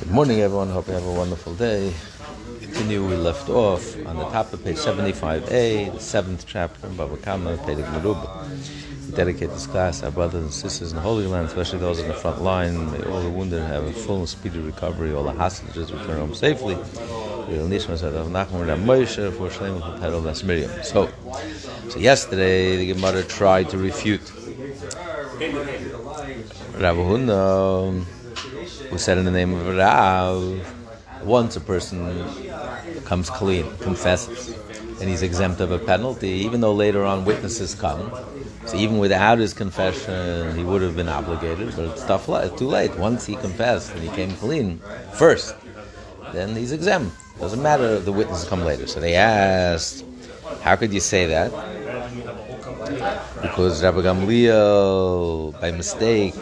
[0.00, 0.70] Good morning, everyone.
[0.70, 1.92] Hope you have a wonderful day.
[2.62, 7.18] Continue, we left off on the top of page 75a, the seventh chapter in Baba
[7.18, 9.06] Kama, Perek Meruba.
[9.06, 12.08] We dedicate this class, our brothers and sisters in the Holy Land, especially those in
[12.08, 12.90] the front line.
[12.90, 16.34] May all the wounded have a full and speedy recovery, all the hostages return home
[16.34, 16.76] safely.
[20.82, 21.10] So,
[21.90, 24.32] so yesterday the Gemara tried to refute
[26.78, 28.06] Rav Huna, um,
[28.90, 30.74] who said in the name of Rav,
[31.24, 32.26] once a person
[33.04, 34.54] comes clean, confesses,
[35.00, 38.10] and he's exempt of a penalty, even though later on witnesses come.
[38.66, 42.66] So even without his confession, he would have been obligated, but it's tough, it's too
[42.66, 42.94] late.
[42.96, 44.78] Once he confessed and he came clean
[45.12, 45.54] first,
[46.32, 47.16] then he's exempt.
[47.40, 48.86] Doesn't matter if the witnesses come later.
[48.86, 50.04] So they asked,
[50.62, 51.52] how could you say that?
[52.90, 56.34] Because Rabbi Gamliel, by mistake,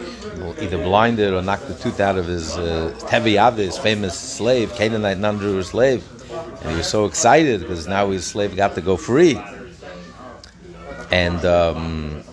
[0.59, 5.19] either blinded or knocked the tooth out of his uh, Tevi his famous slave, Canaanite
[5.19, 6.03] non-Jewish slave,
[6.61, 9.39] and he was so excited because now his slave got to go free.
[11.11, 12.23] And um,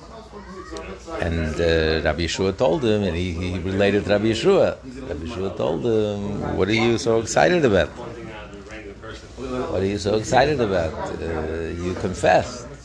[1.20, 4.76] and uh, Rabbi Yeshua told him, and he, he related to Rabbi Yeshua.
[5.08, 7.88] Rabbi Yeshua told him, "What are you so excited about?
[7.88, 10.92] What are you so excited about?
[11.20, 12.75] Uh, you confessed."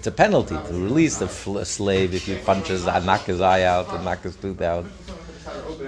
[0.00, 3.64] It's a penalty to release a, fl- slave if you punch his, knock his eye
[3.64, 4.86] out, and knock his tooth out.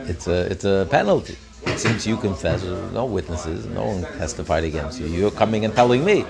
[0.06, 1.34] It's a it's a penalty.
[1.76, 5.06] Since you confess, no witnesses, no one testified against you.
[5.06, 6.26] You're coming and telling me,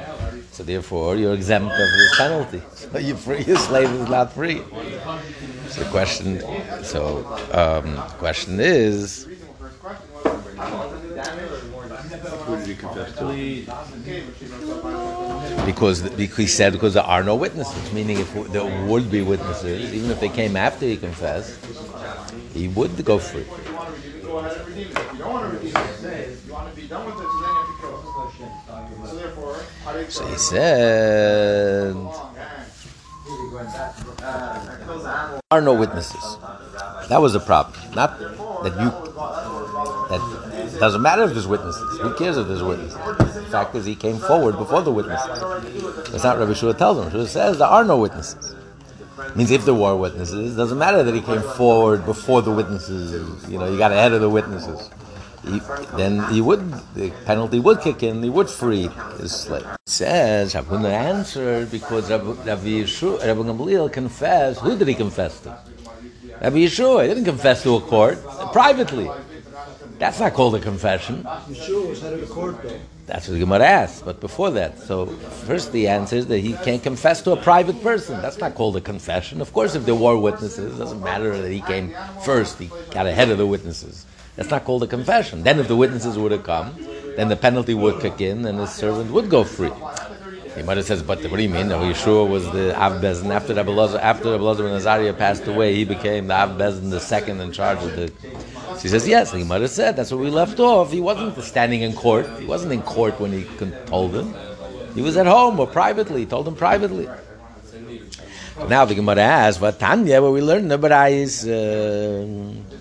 [0.53, 2.63] so therefore you're exempt of this penalty.
[2.77, 3.43] So you're free.
[3.43, 4.63] Your slave is not free.
[5.71, 6.41] So the question,
[6.85, 9.27] so um, question is.
[12.73, 13.27] He confess to?
[15.67, 19.93] Because, because he said because there are no witnesses, meaning if there would be witnesses,
[19.93, 21.59] even if they came after he confessed,
[22.55, 23.45] he would go free.
[30.09, 31.95] So he said,
[35.15, 36.39] there are no witnesses.
[37.11, 37.79] That was the problem.
[37.95, 38.91] Not that you,
[40.83, 42.01] doesn't matter if there's witnesses.
[42.01, 42.99] Who cares if there's witnesses?
[43.17, 45.41] The fact is, he came forward before the witnesses.
[46.11, 47.09] That's not Rabbi Shua tells him.
[47.13, 48.57] Shua says there are no witnesses.
[49.37, 53.13] Means if there were witnesses, it doesn't matter that he came forward before the witnesses.
[53.49, 54.91] You know, you got ahead of the witnesses.
[55.45, 55.61] He,
[55.97, 58.21] then he would the penalty would kick in.
[58.21, 58.89] He would free
[59.21, 59.63] his slave.
[59.63, 64.59] It says Rabbi answered because Rabbi, Rabbi Yeshua, Rabbi Gamliel confessed.
[64.59, 65.57] Who did he confess to?
[66.41, 67.03] Rabbi Yeshua.
[67.03, 68.19] He didn't confess to a court
[68.53, 69.09] privately.
[70.03, 71.23] That's not called a confession.
[71.23, 72.81] The.
[73.07, 74.05] That's what the Gemara asked.
[74.05, 75.07] But before that, so
[75.47, 78.21] first the answer is that he can't confess to a private person.
[78.21, 79.41] That's not called a confession.
[79.41, 82.59] Of course, if there were witnesses, it doesn't matter that he came first.
[82.59, 84.05] He got ahead of the witnesses.
[84.35, 85.45] That's not called a confession.
[85.45, 86.75] Then, if the witnesses would have come,
[87.15, 89.71] then the penalty would kick in, and his servant would go free.
[90.55, 91.69] He might have says, "But what do you mean?
[91.69, 95.75] No, Yeshua was the Av after Rabbi Lazar, after Rabbi Lazar and Azariah passed away.
[95.75, 98.13] He became the Av the second in charge of the."
[98.77, 100.93] So he says, "Yes." He might have said that's where we left off.
[100.93, 102.27] He wasn't standing in court.
[102.39, 103.47] He wasn't in court when he
[103.87, 104.35] told him.
[104.95, 106.21] He was at home or privately.
[106.21, 107.09] He told him privately.
[108.69, 110.21] Now the Gemara asks, "What Tanya?
[110.21, 112.73] Where we learn the Barais." Uh,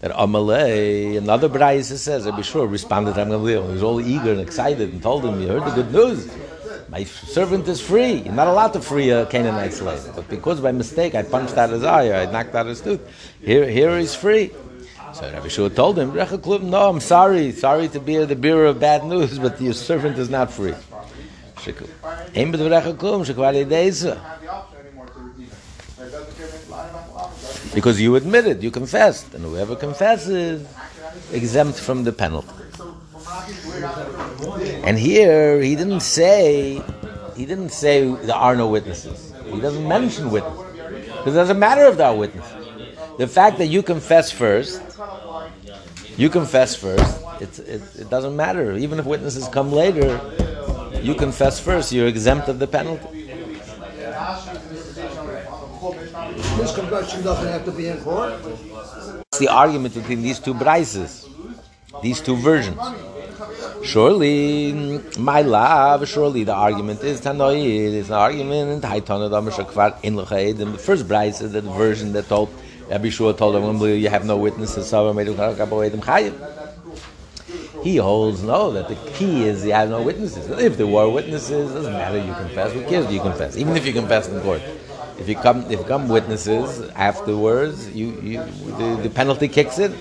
[0.00, 3.66] that Amalei, another Brais says, Rabbi Shua responded to Gamliel.
[3.66, 6.28] He was all eager and excited and told him, You heard the good news.
[6.90, 8.14] My servant is free.
[8.24, 10.02] You're not allowed to free a Canaanite slave.
[10.14, 13.00] But because by mistake I punched out his eye, I knocked out his tooth,
[13.42, 14.52] here, here he's free.
[15.12, 17.52] So Rabbi Shua told him, No, I'm sorry.
[17.52, 20.74] Sorry to be the bearer of bad news, but your servant is not free.
[27.74, 30.66] Because you admitted, you confessed, and whoever confesses,
[31.32, 32.48] exempt from the penalty.
[34.88, 36.80] And here he didn't say,
[37.36, 39.34] he didn't say there are no witnesses.
[39.44, 40.64] He doesn't mention witnesses
[41.18, 42.66] because it doesn't matter if there are witnesses.
[43.18, 44.80] The fact that you confess first,
[46.16, 47.20] you confess first.
[47.38, 48.78] It, it, it doesn't matter.
[48.78, 50.08] Even if witnesses come later,
[51.02, 51.92] you confess first.
[51.92, 53.26] You're exempt of the penalty.
[56.56, 58.40] This confession doesn't have to be in court.
[59.26, 61.28] It's the argument between these two brises,
[62.00, 62.80] these two versions.
[63.82, 64.72] Surely,
[65.18, 68.82] my love, surely the argument is Tanoid, it's an argument.
[68.82, 72.50] The first brise is the version that told
[72.90, 74.92] Rabbi Shua told him, You have no witnesses,
[77.82, 80.50] he holds no, that the key is you have no witnesses.
[80.50, 82.72] If there were witnesses, it doesn't matter, you confess.
[82.72, 83.10] Who cares?
[83.12, 84.62] You confess, even if you confess in court.
[85.18, 88.44] If you come, if you come witnesses afterwards, you, you
[88.78, 89.94] the, the penalty kicks in,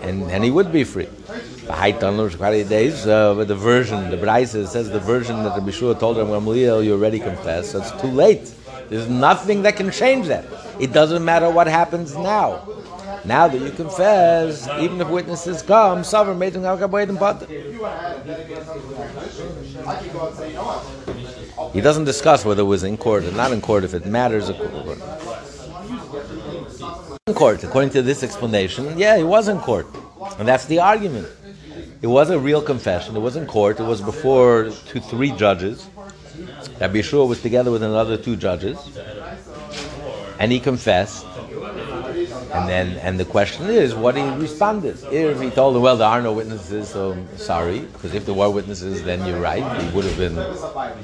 [0.00, 1.08] and and he would be free.
[1.66, 6.28] Days, uh, but the version, the Braisa says the version that the Bishua told him,
[6.28, 8.54] Gamliel, you already confessed, so it's too late.
[8.88, 10.44] There's nothing that can change that.
[10.78, 12.62] It doesn't matter what happens now.
[13.24, 16.62] Now that you confess, even if witnesses come, sovereign made them
[21.72, 24.50] He doesn't discuss whether it was in court or not in court, if it matters.
[27.26, 29.88] In court, according to this explanation, yeah, he was in court.
[30.38, 31.26] And that's the argument.
[32.06, 33.16] It was a real confession.
[33.16, 33.80] It was in court.
[33.80, 35.90] It was before two, three judges.
[36.80, 38.78] Rabbi Yeshua was together with another two judges,
[40.38, 41.26] and he confessed.
[42.54, 44.96] And then, and the question is, what he responded.
[45.10, 48.50] If he told them, well, there are no witnesses, so sorry, because if there were
[48.50, 49.64] witnesses, then you're right.
[49.82, 50.36] He would have been,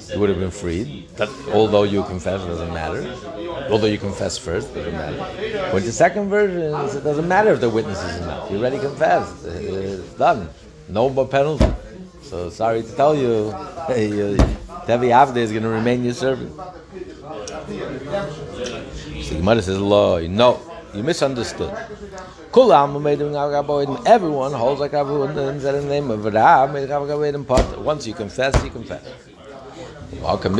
[0.09, 1.09] he would have been freed.
[1.17, 3.03] That, although you confess, it doesn't matter.
[3.73, 5.19] Although you confess first, it doesn't matter.
[5.73, 8.51] But the second version is, it doesn't matter if the witnesses or not.
[8.53, 9.45] You already confessed.
[9.47, 10.49] It's done.
[10.93, 11.65] No more penalty.
[12.23, 13.51] So sorry to tell you,
[13.89, 16.53] Tevi uh, Avde is going to remain your servant.
[19.23, 20.61] So Gemara says, "Law, no,
[20.93, 21.73] you misunderstood.
[24.05, 26.75] Everyone holds like Abu in the name of Rab.
[27.83, 29.03] Once you confess, you confess.
[30.21, 30.53] Muss ich in.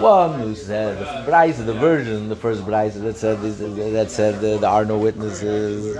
[0.00, 4.58] One who said the Brais, the version, the first Brais that said that said uh,
[4.58, 5.96] there are no witnesses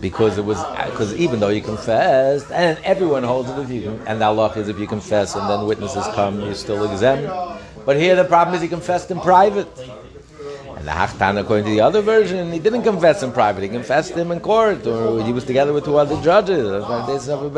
[0.00, 4.20] because it was because even though you confessed and everyone holds it if you and
[4.20, 7.32] the Allah is if you confess and then witnesses come you're still exempt.
[7.84, 9.68] But here the problem is he confessed in private.
[10.86, 13.62] And the Hachtan, according to the other version, he didn't confess in private.
[13.64, 16.68] He confessed him in court, or he was together with two other judges.
[17.08, 17.48] They suffer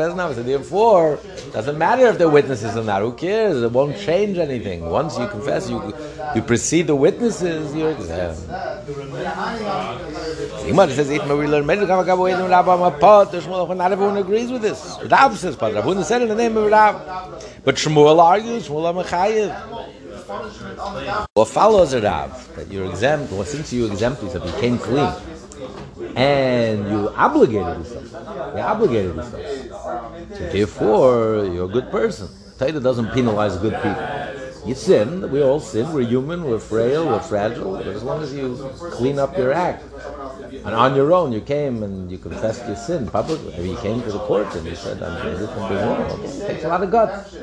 [0.41, 1.19] therefore,
[1.53, 3.01] doesn't matter if they're witnesses or not.
[3.03, 3.61] Who cares?
[3.61, 4.89] It won't change anything.
[4.89, 5.93] Once you confess, you
[6.33, 7.75] you precede the witnesses.
[7.75, 8.47] You're exempt.
[10.63, 14.97] Sigmar says, "If we learn come go in Rabba Mapot." Not everyone agrees with this.
[15.05, 16.95] Rav says, "But Rav said in the name of Rav."
[17.63, 19.98] But Shmuel argues, Shmuel Amachayev.
[20.29, 25.11] What follows it Rav that you're exempt, well, since you exempt yourself, you came clean,
[26.15, 28.11] and you obligated yourself.
[28.53, 30.37] You obligated yourself.
[30.37, 32.27] So therefore, you're a good person.
[32.59, 34.67] Taita doesn't penalize good people.
[34.67, 38.31] You sin, we all sin, we're human, we're frail, we're fragile, but as long as
[38.31, 38.55] you
[38.91, 39.83] clean up your act,
[40.51, 43.51] and on your own, you came and you confessed your sin publicly.
[43.51, 46.23] Maybe you came to the court and you said, I'm doing this, I'm doing wrong.
[46.23, 47.37] It takes a lot of guts.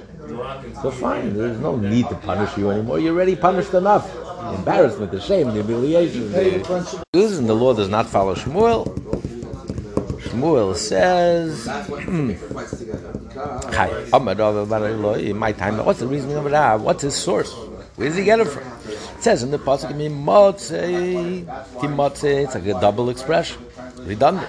[0.83, 2.99] So fine, there's no need to punish you anymore.
[2.99, 4.13] You're already punished enough.
[4.13, 6.33] The embarrassment, the shame, the humiliation.
[6.33, 6.97] The...
[7.15, 8.87] And the law does not follow Shmuel.
[10.21, 11.67] Shmuel says,
[13.75, 16.55] "Hi, I'm a dove." in my time, what's the reasoning of it?
[16.55, 17.55] Ah, what's his source?
[17.97, 18.76] Where does he get it from?
[19.27, 19.91] Says in the pasuk,
[22.23, 23.61] it's like a double expression,
[24.03, 24.49] redundant.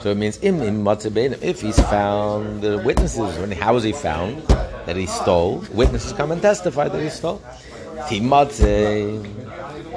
[0.00, 4.42] So it means im if he's found the witnesses, when how was he found
[4.84, 5.64] that he stole?
[5.72, 7.40] Witnesses come and testify that he stole.
[8.10, 9.24] Timatze,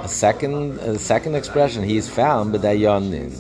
[0.02, 3.34] a second a second expression, he is found b'dayonin.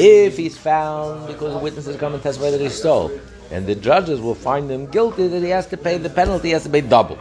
[0.00, 3.12] If he's found because the witnesses come and testify that he stole,
[3.52, 6.54] and the judges will find him guilty, that he has to pay the penalty, he
[6.54, 7.16] has to pay double.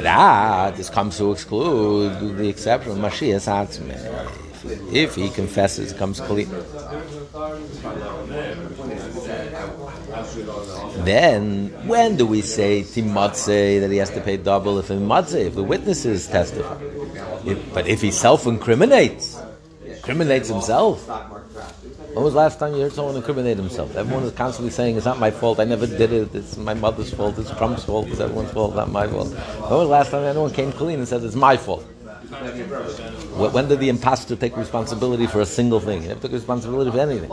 [0.00, 4.92] Prat, this comes to exclude the exception of Mashiach Atzmeh.
[4.92, 6.48] If he confesses, comes clean.
[11.04, 15.46] Then, when do we say Timatze that he has to pay double if in Matze,
[15.46, 16.76] if the witnesses testify?
[17.46, 19.40] If, but if he self incriminates,
[19.84, 21.08] incriminates himself,
[22.12, 23.94] when was the last time you heard someone incriminate himself?
[23.94, 27.12] Everyone is constantly saying, it's not my fault, I never did it, it's my mother's
[27.14, 29.28] fault, it's Trump's fault, it's everyone's fault, not my fault.
[29.28, 31.82] When was the last time anyone came clean and said, it's my fault?
[31.82, 36.02] When did the impostor take responsibility for a single thing?
[36.02, 37.30] He never took responsibility for anything.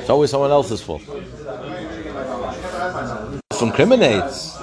[0.00, 1.02] It's always someone else's fault.
[3.52, 4.58] Self-incriminates.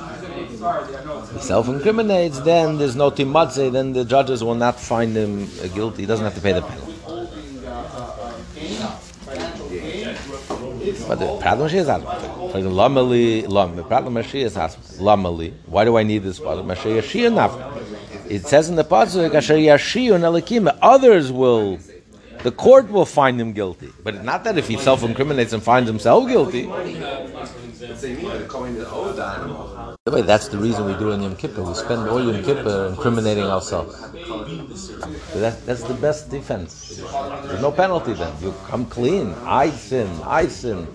[1.40, 6.04] Self-incriminates, then there's no timatze, then the judges will not find him guilty.
[6.04, 6.91] He doesn't have to pay the penalty.
[11.08, 13.76] But the problem is that lamali lam.
[13.76, 14.26] The problem is
[14.98, 15.54] lamali.
[15.66, 16.60] Why do I need this part?
[18.30, 21.78] It says in the pasuk, "Asher yashiyu nelikim." Others will,
[22.44, 23.90] the court will find him guilty.
[24.04, 26.70] But not that if he self-incriminates and finds himself guilty.
[30.06, 31.62] That's the reason we do in Yom Kippur.
[31.62, 34.02] We spend all Yom Kippur incriminating ourselves.
[35.36, 36.98] That, that's the best defense.
[36.98, 38.34] There's no penalty then.
[38.42, 39.36] You come clean.
[39.46, 40.08] I sin.
[40.24, 40.88] I sin.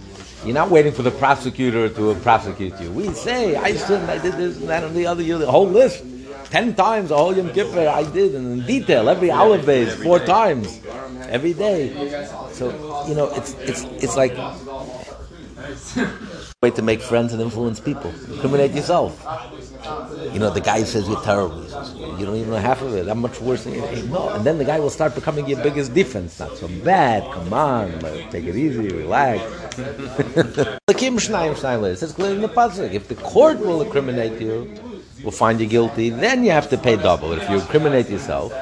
[0.45, 2.91] You're not waiting for the prosecutor to prosecute you.
[2.91, 6.03] We say, I sin, I did this and that and the other, the whole list.
[6.47, 10.19] Ten times, the whole Yom Kippur, I did, and in detail, every olive base, four
[10.19, 10.81] times,
[11.29, 11.91] every day.
[12.51, 14.37] So, you know, it's, it's, it's like,
[16.63, 18.11] way to make friends and influence people.
[18.33, 19.23] Incriminate yourself.
[20.33, 21.63] You know, the guy says you're terrible.
[22.19, 23.09] You don't even know half of it.
[23.09, 23.83] I'm much worse than you.
[23.83, 24.31] Hey, no.
[24.31, 26.39] And then the guy will start becoming your biggest defense.
[26.41, 27.23] Not so bad.
[27.33, 27.99] Come on.
[28.31, 28.89] Take it easy.
[28.89, 29.43] Relax.
[31.93, 32.93] it says clearly in the pasuk.
[32.93, 34.75] If the court will incriminate you,
[35.25, 37.33] will find you guilty, then you have to pay double.
[37.33, 38.53] If you incriminate yourself,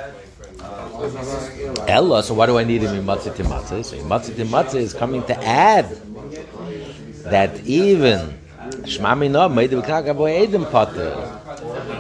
[1.88, 3.84] Ella, so why do I need him in Matzah?
[3.84, 5.86] So Matzah is coming to add
[7.24, 8.38] that even
[8.84, 11.12] Shmami no made the boy Edom Potter.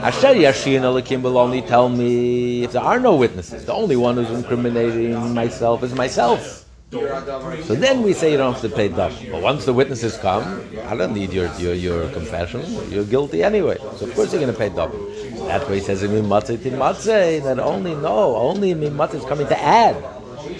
[0.02, 3.64] Asher Yashin Elakim will only tell me if there are no witnesses.
[3.64, 6.64] The only one who's incriminating myself is myself.
[6.90, 9.16] So then we say you don't have to pay double.
[9.30, 12.62] But once the witnesses come, I don't need your, your, your confession.
[12.90, 13.78] You're guilty anyway.
[13.96, 14.98] So of course you're going to pay double.
[15.46, 19.60] That's why he says in Mimatzeh Timatzeh that only no, only Mimatzeh is coming to
[19.60, 19.96] add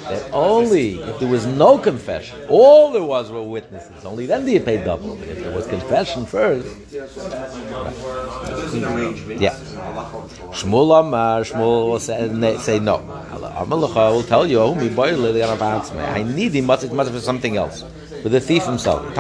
[0.08, 4.52] that only if there was no confession, all there was were witnesses, only then do
[4.52, 5.20] you pay double.
[5.23, 6.66] If there was confession first,
[9.40, 9.56] yeah.
[10.58, 12.99] Shmuel Amar, Shmuel will say, say no.
[12.99, 17.84] Amalacha will tell you, I need him must, it must for something with
[18.23, 19.14] For the thief himself.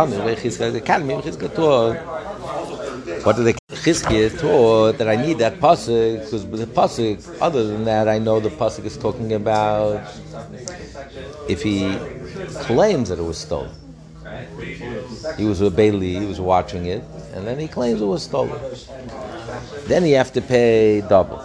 [3.24, 3.54] What did the
[3.84, 7.40] Chizkiah taught that I need that pasuk because the pasuk.
[7.40, 10.00] Other than that, I know the pasuk is talking about
[11.48, 11.96] if he
[12.68, 13.70] claims that it was stolen.
[15.38, 17.02] He was a bailee, he was watching it,
[17.32, 18.60] and then he claims it was stolen.
[19.86, 21.42] Then he have to pay double.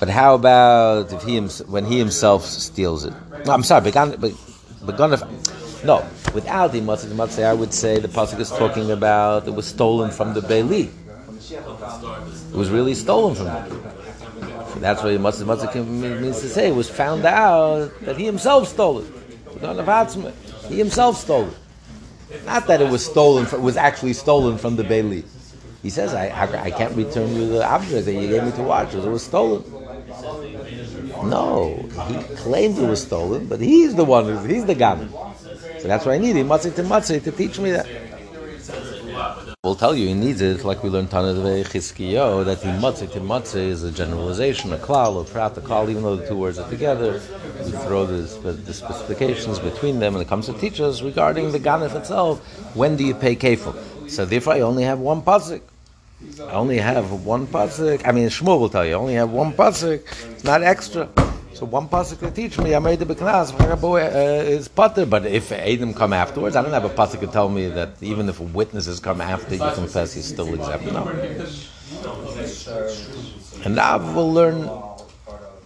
[0.00, 1.38] But how about if he
[1.70, 3.14] when he himself steals it?
[3.44, 5.18] No, I'm sorry, began, began,
[5.84, 10.10] no, without the matzah, I would say the pasuk is talking about it was stolen
[10.10, 10.90] from the bailee.
[11.50, 13.82] It was really stolen from him.
[14.80, 16.68] That's what the matzah matzah means to say.
[16.68, 19.12] It was found out that he himself stole it.
[20.68, 22.44] He himself stole it.
[22.46, 23.46] Not that it was stolen.
[23.46, 25.24] From, it was actually stolen from the bailee.
[25.82, 28.62] He says, I, I, I, can't return you the object that you gave me to
[28.62, 29.64] watch because it was stolen.
[31.24, 31.74] No,
[32.06, 35.10] he claimed it was stolen, but he's the one, he's the gun.
[35.80, 37.86] So that's why I need Matzah to Matzah, to teach me that.
[39.64, 43.20] We'll tell you he needs it, like we learned Tana Chizkiyo, that the Matzah to
[43.20, 46.58] Matzah is a generalization, a klal, a prat, a klal, even though the two words
[46.58, 47.22] are together,
[47.64, 51.58] we throw the, the specifications between them, and it comes to teach us regarding the
[51.58, 52.40] ganef itself,
[52.76, 53.74] when do you pay kefil?
[54.10, 55.62] So therefore I only have one pasuk.
[56.40, 58.06] I only have one pasuk.
[58.06, 60.02] I mean, Shmuel will tell you, I only have one pasuk.
[60.32, 61.08] It's not extra.
[61.54, 63.52] So one pasuk to teach me, I made the beknas
[64.46, 65.04] is potter.
[65.04, 68.28] But if Adam come afterwards, I don't have a pasuk to tell me that even
[68.28, 70.86] if witnesses come after you confess, he's still exempt.
[70.86, 71.08] No.
[73.64, 74.70] And now we'll learn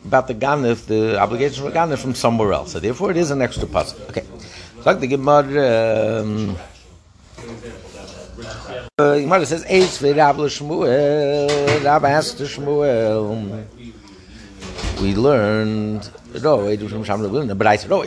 [0.05, 2.73] about the ganif, the obligation for ganif from somewhere else.
[2.73, 4.09] So therefore, it is an extra pasuk.
[4.11, 4.25] Okay.
[4.76, 6.21] So like the Gemara.
[6.21, 6.57] Um,
[8.99, 12.38] uh, Gemara says, "Eitz ve'Rav Shmuel." Rav asked
[15.00, 16.10] we learned
[16.42, 18.02] no, but I said, no,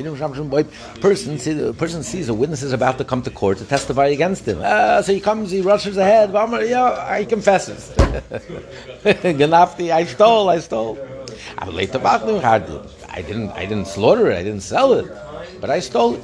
[1.00, 4.46] person sees, person sees a witness is about to come to court to testify against
[4.46, 4.60] him.
[4.62, 6.32] Uh, so he comes, he rushes ahead.
[6.34, 7.90] Yeah, he confesses.
[9.06, 10.98] Ganafti, I stole, I stole.
[11.58, 15.06] I didn't, I didn't slaughter it, I didn't sell it,
[15.62, 16.24] but I stole it.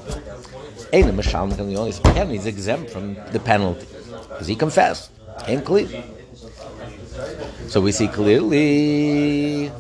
[0.91, 3.87] He's exempt from the penalty
[4.29, 5.11] because he confessed.
[5.47, 6.03] Ain't clear.
[7.67, 9.71] So we see clearly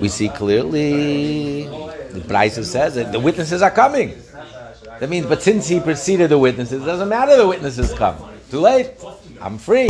[0.00, 1.64] we see clearly
[2.10, 4.16] the price says that the witnesses are coming.
[5.00, 8.16] That means, but since he preceded the witnesses, it doesn't matter the witnesses come.
[8.50, 8.92] Too late.
[9.40, 9.88] I'm free.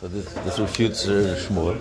[0.00, 1.80] So this, this refutes uh, Shmuel.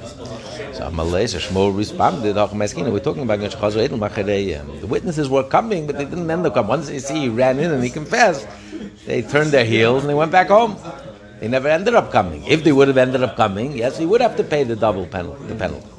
[0.74, 6.30] So Amalei, so Shmuel responded, we're talking about the witnesses were coming, but they didn't
[6.30, 6.70] end up coming.
[6.70, 8.48] Once they see he ran in and he confessed,
[9.06, 10.78] they turned their heels and they went back home.
[11.40, 12.44] They never ended up coming.
[12.46, 15.06] If they would have ended up coming, yes, he would have to pay the double
[15.06, 15.46] penalty.
[15.48, 15.95] The penalty.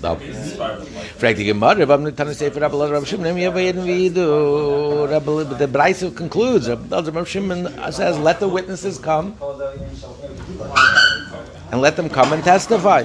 [0.00, 5.06] Fragt die Gemara, kann ich say for Rabbi Lazar Rabbi Shimon, we jeden wie du,
[5.58, 9.34] the Braise concludes, Rabbi Lazar Rabbi Shimon says, let the witnesses come,
[11.72, 13.04] and let them come and testify.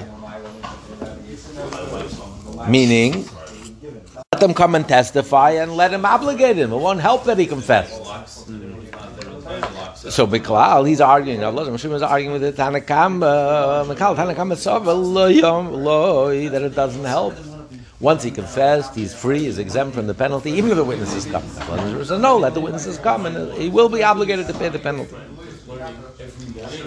[2.68, 3.26] Meaning,
[4.32, 6.72] let them come and testify and let him obligate him.
[6.72, 8.02] It won't help that he confessed.
[10.10, 11.44] So Miklal, he's arguing.
[11.44, 13.22] Allah Hashem is arguing with the Tanakam.
[13.88, 14.50] Miklal Tanakam
[16.52, 17.36] that it doesn't help.
[18.00, 21.48] Once he confessed, he's free, he's exempt from the penalty, even if the witnesses come.
[22.04, 25.16] So no, let the witnesses come, and he will be obligated to pay the penalty.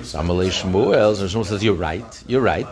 [0.03, 2.67] Samalei Shmuel, Shmuel says, you're right, you're right.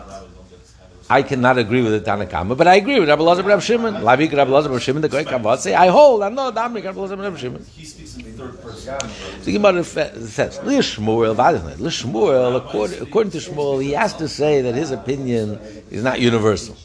[1.07, 3.93] I cannot agree with the Tanakama, but I agree with Rabbi Lazar Rabbi Shimon.
[3.95, 6.99] Lavik Rabbi Lazar Rabbi Shimon, the great Kavod say, I hold, I know, Damrik Rabbi
[6.99, 7.63] Lazar Rabbi Shimon.
[7.63, 8.99] He speaks in the third person.
[9.43, 11.35] So Gemara says, Lishmuel,
[11.77, 15.59] Lishmuel, according, according to Shmuel, he has to say that his opinion
[15.91, 16.75] is not universal.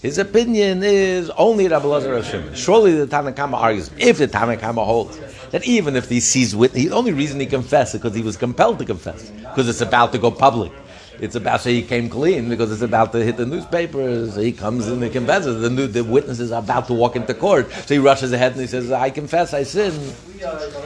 [0.00, 2.54] His opinion is only Rabbi Lazar Rabbi Shimon.
[2.54, 5.18] Surely the Tanakama argues, if the Tanakama holds,
[5.50, 8.38] that even if he sees with, the only reason he confessed is because he was
[8.38, 10.72] compelled to confess, because it's about to go public.
[11.20, 14.36] It's about so he came clean because it's about to hit the newspapers.
[14.36, 15.60] He comes and confesses.
[15.60, 18.60] The, new, the witnesses are about to walk into court, so he rushes ahead and
[18.60, 19.92] he says, "I confess, I sin."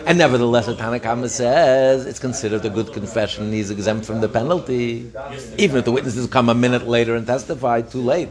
[0.07, 3.53] And nevertheless, the Tanakama says it's considered a good confession.
[3.53, 5.11] He's exempt from the penalty,
[5.57, 7.81] even if the witnesses come a minute later and testify.
[7.81, 8.29] Too late.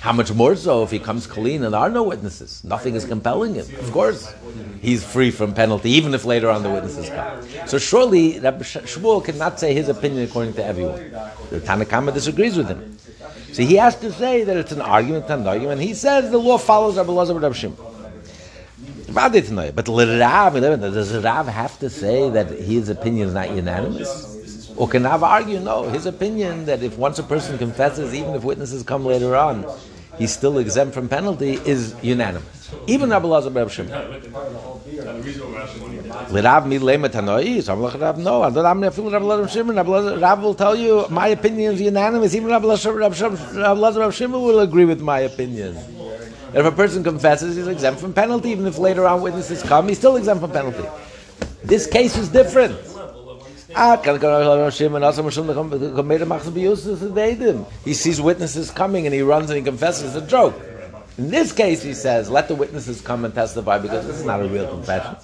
[0.00, 2.64] How much more so if he comes clean and there are no witnesses?
[2.64, 3.66] Nothing is compelling him.
[3.78, 4.34] Of course,
[4.80, 7.68] he's free from penalty, even if later on the witnesses come.
[7.68, 11.10] So surely Rabbi Shmuel cannot say his opinion according to everyone.
[11.50, 12.96] The Tanakama disagrees with him.
[13.52, 15.82] So he has to say that it's an argument, an argument.
[15.82, 17.76] He says the law follows Rabbi Lazar Rabbi Shimon.
[19.12, 19.32] But
[19.84, 24.29] does Rav have to say that his opinion is not unanimous?
[24.80, 28.44] Or can Rav argue, no, his opinion that if once a person confesses, even if
[28.44, 29.66] witnesses come later on,
[30.16, 32.72] he's still exempt from penalty is unanimous.
[32.86, 33.92] Even Rabbi Lazar Reb Shimon.
[36.32, 36.66] Rav,
[38.16, 39.76] no, Shimon.
[40.18, 42.34] Rav will tell you, my opinion is unanimous.
[42.34, 45.76] Even Rabbi Lazar Reb Shimon will agree with my opinion.
[46.54, 48.48] If a person confesses, he's exempt from penalty.
[48.48, 50.88] Even if later on witnesses come, he's still exempt from penalty.
[51.62, 52.80] This case is different.
[57.84, 60.60] He sees witnesses coming and he runs and he confesses a joke.
[61.18, 64.40] In this case, he says, let the witnesses come and testify because this is not
[64.40, 65.16] a real confession.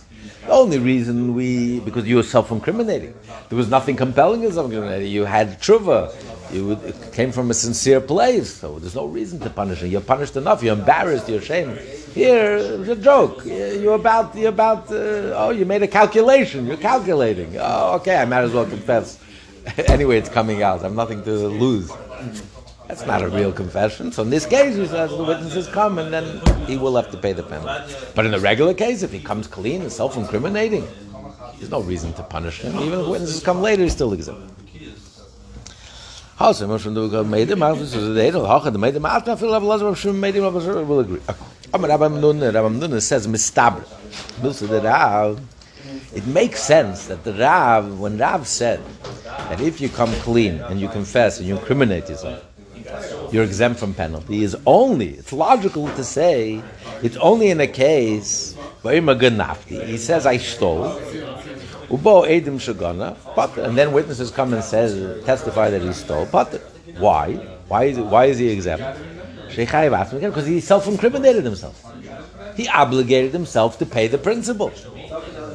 [0.47, 3.15] The only reason we, because you were self-incriminating.
[3.49, 5.11] There was nothing compelling in self-incriminating.
[5.11, 6.15] You had truva.
[6.53, 9.89] You it came from a sincere place, so there's no reason to punish you.
[9.89, 10.63] You're punished enough.
[10.63, 11.29] You're embarrassed.
[11.29, 11.81] You're ashamed.
[12.17, 13.45] Here, it's a joke.
[13.45, 14.35] You're about.
[14.35, 14.91] You're about.
[14.91, 16.65] Uh, oh, you made a calculation.
[16.67, 17.59] You're calculating.
[17.59, 18.17] Oh, okay.
[18.17, 19.21] I might as well confess.
[19.89, 20.81] anyway, it's coming out.
[20.81, 21.93] I have nothing to lose.
[22.89, 24.13] That's not a real confession.
[24.13, 27.19] So in this case, he says the witnesses come and then he will have to
[27.19, 27.95] pay the penalty.
[28.15, 30.89] But in the regular case, if he comes clean and self-incriminating,
[31.59, 32.81] there's no reason to punish him.
[32.81, 34.55] Even if witnesses come later, he's still exempt.
[36.37, 36.67] How so?
[37.25, 37.61] Made him.
[37.61, 38.47] This is the edel.
[38.47, 39.29] How the made him out?
[39.29, 40.45] I feel Shum made him.
[40.45, 41.21] Rabbi will agree.
[41.73, 43.85] Nun says mistabr.
[46.15, 48.81] It makes sense that the Rav, when Rav said
[49.25, 52.43] that if you come clean and you confess and you incriminate yourself,
[53.33, 56.63] you're exempt from penalty, is only, it's logical to say,
[57.03, 60.85] it's only in a case where he says, I stole,
[61.89, 66.27] Ubo Edim Shagana, but and then witnesses come and says testify that he stole.
[66.27, 66.55] But
[66.99, 67.35] why?
[67.69, 69.16] Why is why is he exempt?
[69.57, 71.83] Because he self-incriminated himself.
[72.57, 74.71] He obligated himself to pay the principal.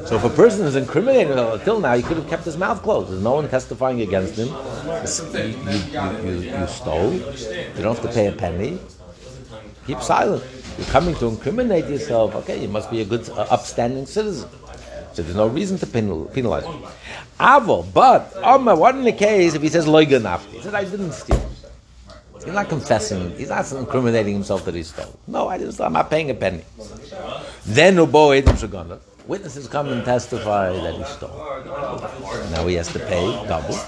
[0.06, 3.10] So if a person is incriminated until now, he could have kept his mouth closed.
[3.10, 4.48] There's no one testifying against him.
[4.48, 7.12] You, you, you, you stole.
[7.12, 8.78] You don't have to pay a penny.
[9.86, 10.44] Keep silent.
[10.78, 12.34] You're coming to incriminate yourself.
[12.34, 14.48] Okay, you must be a good, uh, upstanding citizen.
[15.12, 16.82] So there's no reason to penalize him.
[17.38, 20.52] Avo, but Amma, what in the case if he says loiga nafti?
[20.52, 21.51] He says I didn't steal.
[22.44, 23.36] He's not confessing.
[23.36, 25.18] He's not incriminating himself that he stole.
[25.26, 25.80] No, I didn't.
[25.80, 26.64] I'm not paying a penny.
[27.64, 28.98] Then ubo edim shagana.
[29.26, 31.30] Witnesses come and testify that he stole.
[32.50, 33.78] Now he has to pay double.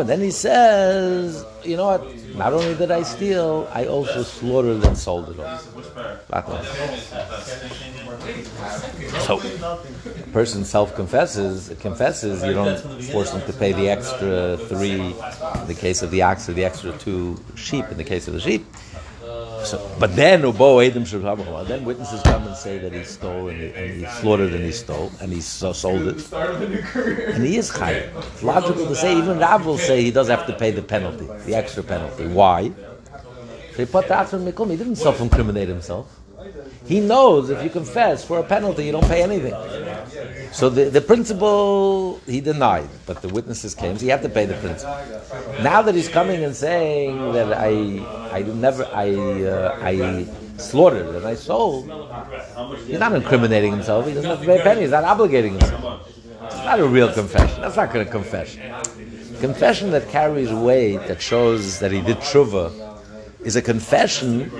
[0.00, 2.34] And then he says, you know what?
[2.34, 5.58] Not only did I steal, I also slaughtered and sold it all.
[9.20, 12.78] So, a person self-confesses, confesses, you don't
[13.12, 15.14] force them to pay the extra three,
[15.60, 18.34] in the case of the ox, or the extra two sheep, in the case of
[18.34, 18.66] the sheep.
[19.64, 23.68] So, but then oh, Schwarzova then witnesses come and say that he stole and he,
[23.68, 28.16] and he slaughtered and he stole and he so sold it, and he is chayiv.
[28.32, 31.26] It's logical to say even Rav will say he does have to pay the penalty,
[31.44, 32.26] the extra penalty.
[32.26, 32.72] Why?
[33.76, 36.17] He didn't self-incriminate himself.
[36.88, 39.52] He knows if you confess for a penalty, you don't pay anything.
[40.52, 44.46] So the, the principle he denied, but the witnesses came, so you have to pay
[44.46, 44.96] the principal.
[45.62, 47.72] Now that he's coming and saying that I
[48.32, 49.08] I never I
[49.44, 51.84] uh, I slaughtered and I sold,
[52.86, 54.06] he's not incriminating himself.
[54.06, 54.80] He doesn't have to pay a penny.
[54.80, 56.08] He's not obligating himself.
[56.42, 57.60] It's not a real confession.
[57.60, 58.62] That's not to confession.
[59.40, 62.72] Confession that carries weight that shows that he did tshuva
[63.44, 64.50] is a confession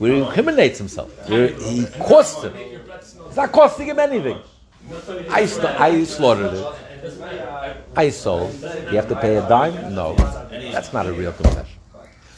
[0.00, 2.54] where he incriminates himself, where he costs him.
[2.56, 4.38] It's not costing him anything.
[5.28, 6.66] I, st- I slaughtered it.
[7.94, 8.54] I sold.
[8.90, 9.94] You have to pay a dime?
[9.94, 10.14] No.
[10.72, 11.78] That's not a real confession.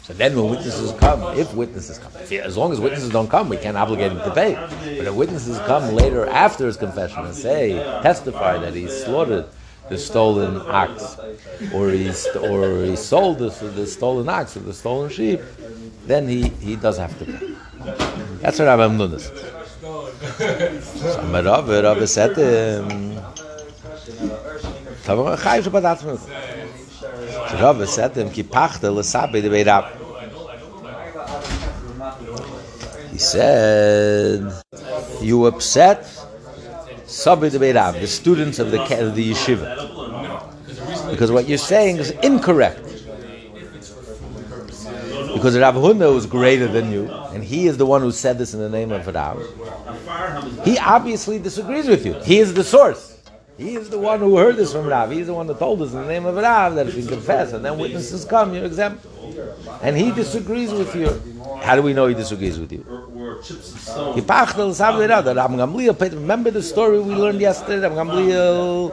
[0.02, 3.56] So then when witnesses come, if witnesses come, as long as witnesses don't come, we
[3.56, 4.54] can't obligate him to pay.
[4.98, 9.46] But if witnesses come later after his confession and say, testify that he slaughtered
[9.88, 11.18] the stolen ox,
[11.74, 15.40] or he, or he sold the, the stolen ox or the stolen sheep,
[16.06, 17.54] then he, he does have to pay.
[18.40, 19.30] That's what Rabbi Amnun is.
[21.02, 23.16] So Rav, Rav said to him,
[27.60, 29.86] Rav said to him, beirab.
[33.10, 34.52] He said,
[35.20, 36.06] you upset
[38.00, 41.10] The students of the, of the yeshiva.
[41.10, 42.82] Because what you're saying is incorrect.
[45.34, 48.54] Because Rav Huna was greater than you, and he is the one who said this
[48.54, 49.42] in the name of Rav.
[50.64, 52.14] He obviously disagrees with you.
[52.20, 53.20] He is the source.
[53.58, 55.10] He is the one who heard this from Rav.
[55.10, 57.52] He's the one that told us in the name of Rav that if you confess
[57.52, 59.04] and then witnesses come, you're exempt.
[59.82, 61.10] And he disagrees with you.
[61.60, 62.84] How do we know he disagrees with you?
[66.12, 67.80] Remember the story we learned yesterday?
[67.80, 68.90] Rabbi Gamliel,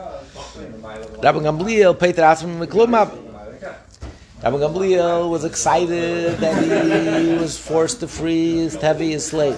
[1.22, 8.56] Rabbi Gamliel, Peter asked him Rabbi Gamliel was excited that he was forced to free
[8.58, 9.58] his Tevi, slave.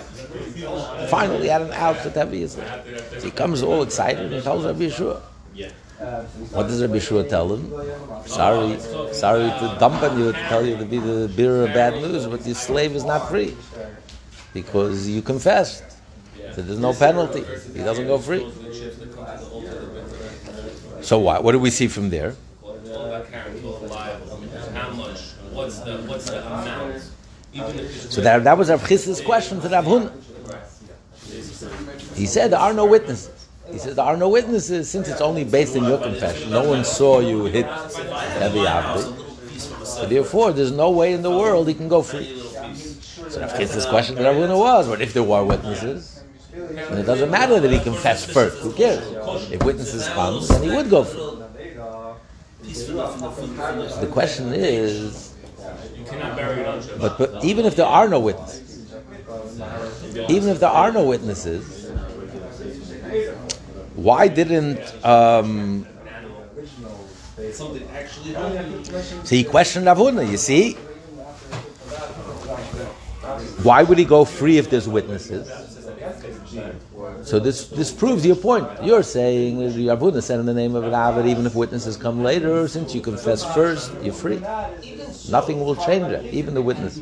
[1.10, 2.68] Finally had an out to Tevi, slave.
[3.20, 5.22] So he comes all excited and tells Rabbi Yeshua.
[6.52, 7.72] What does Rabbi Yeshua tell him?
[8.26, 8.80] Sorry,
[9.14, 12.26] sorry to dump on you, to tell you to be the bearer of bad news,
[12.26, 13.56] but your slave is not free
[14.54, 15.84] because you confessed.
[16.54, 17.44] So there's no penalty.
[17.74, 18.52] He doesn't go free.
[21.02, 21.44] So what?
[21.44, 22.36] What do we see from there?
[28.10, 30.12] So that, that was Rav Chisda's question to Rav Huna.
[32.16, 33.48] He said there are no witnesses.
[33.72, 36.52] He said there are no witnesses since it's only based on your confession.
[36.52, 39.86] No one saw you hit Tevi Avdi.
[39.86, 42.41] So therefore, there's no way in the world he can go free.
[43.32, 46.22] So Rav Chisda's question to Rav Huna was, what if there were witnesses?
[46.54, 48.58] And it doesn't matter that he confessed first.
[48.58, 49.02] Who cares?
[49.50, 51.22] If witnesses come, then he would go free.
[54.02, 55.34] The question is,
[57.00, 58.94] but, but even if there are no witnesses,
[60.28, 61.90] even if there are no witnesses,
[63.96, 65.88] why didn't um,
[67.54, 67.74] so
[69.30, 70.76] he questioned Rav Huna, you see?
[73.64, 75.48] Why would he go free if there's witnesses?
[77.24, 78.68] So this this proves your point.
[78.84, 82.24] You're saying Rav Huna said in the name of Rav that even if witnesses come
[82.24, 84.42] later, since you confess first, you're free.
[85.30, 86.96] Nothing will change that, even the witness.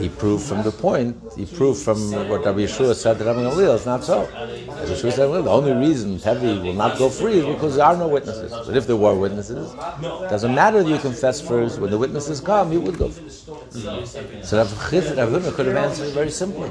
[0.00, 3.74] He proved from the point, he proved from what Rabbi Yeshua said to Rabbi Gamliel,
[3.76, 4.22] it's not so.
[4.22, 7.84] Rabbi Yeshua said, well, the only reason Tevi will not go free is because there
[7.84, 8.50] are no witnesses.
[8.50, 11.78] But if there were witnesses, it doesn't matter that you confess first.
[11.78, 13.28] When the witnesses come, you would go free.
[13.28, 16.68] So Huna could have answered very simply.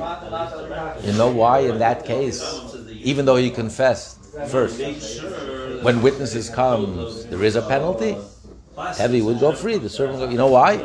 [1.05, 2.41] You know why in that case,
[3.01, 4.79] even though he confessed first,
[5.83, 6.95] when witnesses come,
[7.29, 8.17] there is a penalty?
[8.87, 9.77] Tevi would go free.
[9.77, 10.77] The servant, go, you know why?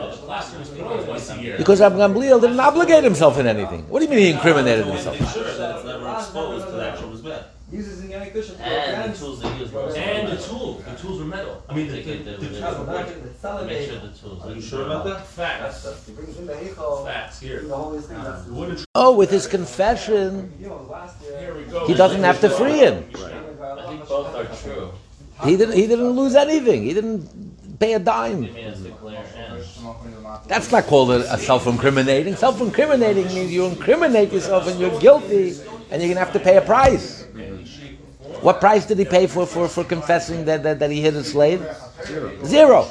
[1.56, 3.88] Because Rabbi Gamliel didn't obligate himself in anything.
[3.88, 5.16] What do you mean he incriminated himself?
[7.74, 11.62] And the tools they use were And the tools, the tools were metal.
[11.68, 14.44] I mean, the, the, the, the, to make sure the tools.
[14.44, 15.26] Are you sure about that?
[15.26, 15.82] facts,
[17.04, 17.62] facts here.
[17.62, 20.70] The wooden tr- Oh, with his confession, Here
[21.54, 21.86] we go.
[21.86, 23.04] he doesn't have to free him.
[23.16, 24.92] I think both are true.
[25.42, 25.74] He didn't.
[25.74, 26.84] He didn't lose anything.
[26.84, 27.43] He didn't
[27.78, 28.42] pay a dime.
[28.42, 29.64] Means declare and.
[30.46, 32.36] That's not called a, a self-incriminating.
[32.36, 35.60] Self-incriminating means you incriminate yourself and you're guilty,
[35.90, 37.26] and you're gonna have to pay a price.
[38.40, 41.24] What price did he pay for for, for confessing that, that, that he hit a
[41.24, 41.66] slave?
[42.44, 42.86] Zero.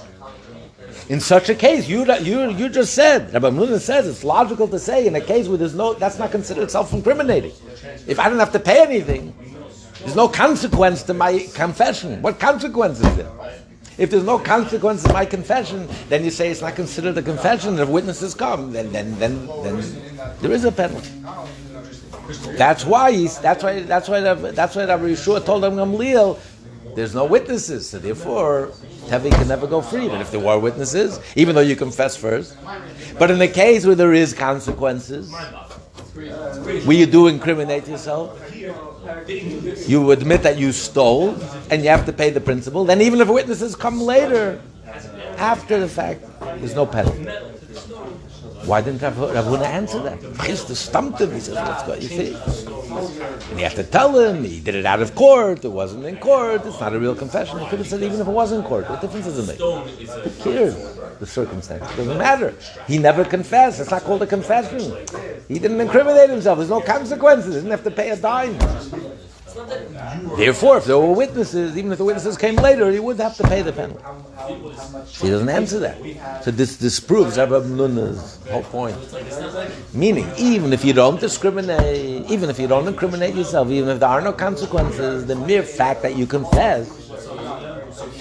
[1.10, 4.80] In such a case, you you you just said Rabbi Mullah says it's logical to
[4.80, 7.52] say in a case where there's no that's not considered self-incriminating.
[8.08, 9.34] If I don't have to pay anything,
[10.00, 12.22] there's no consequence to my confession.
[12.22, 13.30] What consequence is there?
[13.98, 17.78] If there's no consequence to my confession, then you say it's not considered a confession.
[17.80, 19.76] If witnesses come, then then then then
[20.42, 21.10] there is a penalty.
[22.58, 23.38] That's why he's.
[23.40, 23.82] That's why.
[23.82, 24.22] That's why.
[24.22, 26.40] That's why Rabbi Yeshua told him Gamliel.
[26.96, 28.72] There's no witnesses, so therefore
[29.08, 30.08] Tevi can never go free.
[30.08, 32.56] But if there were witnesses, even though you confess first,
[33.18, 35.34] but in the case where there is consequences,
[36.14, 38.40] where you do incriminate yourself,
[39.88, 41.36] you admit that you stole
[41.70, 42.86] and you have to pay the principal.
[42.86, 44.62] Then even if witnesses come later,
[45.38, 46.24] after the fact,
[46.60, 47.28] there's no penalty.
[48.66, 50.20] Why didn't Rav Rav Huna answer that?
[50.20, 51.32] Chisda stumped him.
[51.32, 52.34] He says, let's go, you see.
[53.50, 56.18] And you have to tell him, he did it out of court, it wasn't in
[56.18, 57.60] court, it's not a real confession.
[57.60, 59.60] He could have said, even if it was in court, what difference does it make?
[59.60, 60.76] Who cares
[61.20, 61.90] the circumstance?
[61.92, 62.56] It doesn't matter.
[62.88, 63.80] He never confessed.
[63.80, 64.96] It's not called a confession.
[65.48, 66.60] He didn't incriminate himself.
[66.60, 67.56] There's no consequences.
[67.56, 68.58] He didn't have to pay a dime.
[70.38, 73.44] Therefore, if there were witnesses, even if the witnesses came later, he would have to
[73.44, 74.04] pay the penalty.
[75.22, 76.44] He doesn't answer that.
[76.44, 78.98] So this disproves Rabbi Nuna's whole point.
[79.94, 84.10] Meaning, even if you don't discriminate, even if you don't incriminate yourself, even if there
[84.10, 86.90] are no consequences, the mere fact that you confess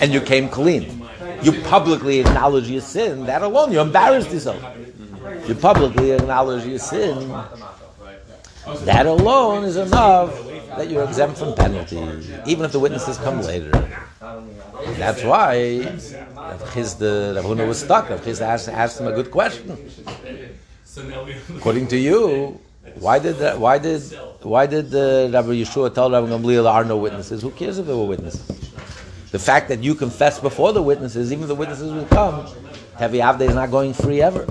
[0.01, 1.03] and you came clean,
[1.42, 4.62] you publicly acknowledge your sin, that alone, you embarrassed yourself.
[5.49, 7.29] You publicly acknowledge your sin,
[8.85, 11.99] that alone is enough that you're exempt from penalty,
[12.47, 13.71] even if the witnesses come later.
[14.97, 15.81] That's why
[16.35, 18.11] Rav Chisda, Rav Huna was stuck.
[18.11, 19.77] Rav Chisda asked, asked him a good question.
[21.57, 22.61] According to you,
[22.97, 24.03] why did why did
[24.43, 27.43] why did uh, Rabbi Yeshua tell Rabbi Gamliel there are no witnesses?
[27.43, 28.47] Who cares if there were witnesses?
[29.31, 32.47] The fact that you confess before the witnesses, even the witnesses will come,
[32.99, 34.47] Tevi Avdei is not going free ever.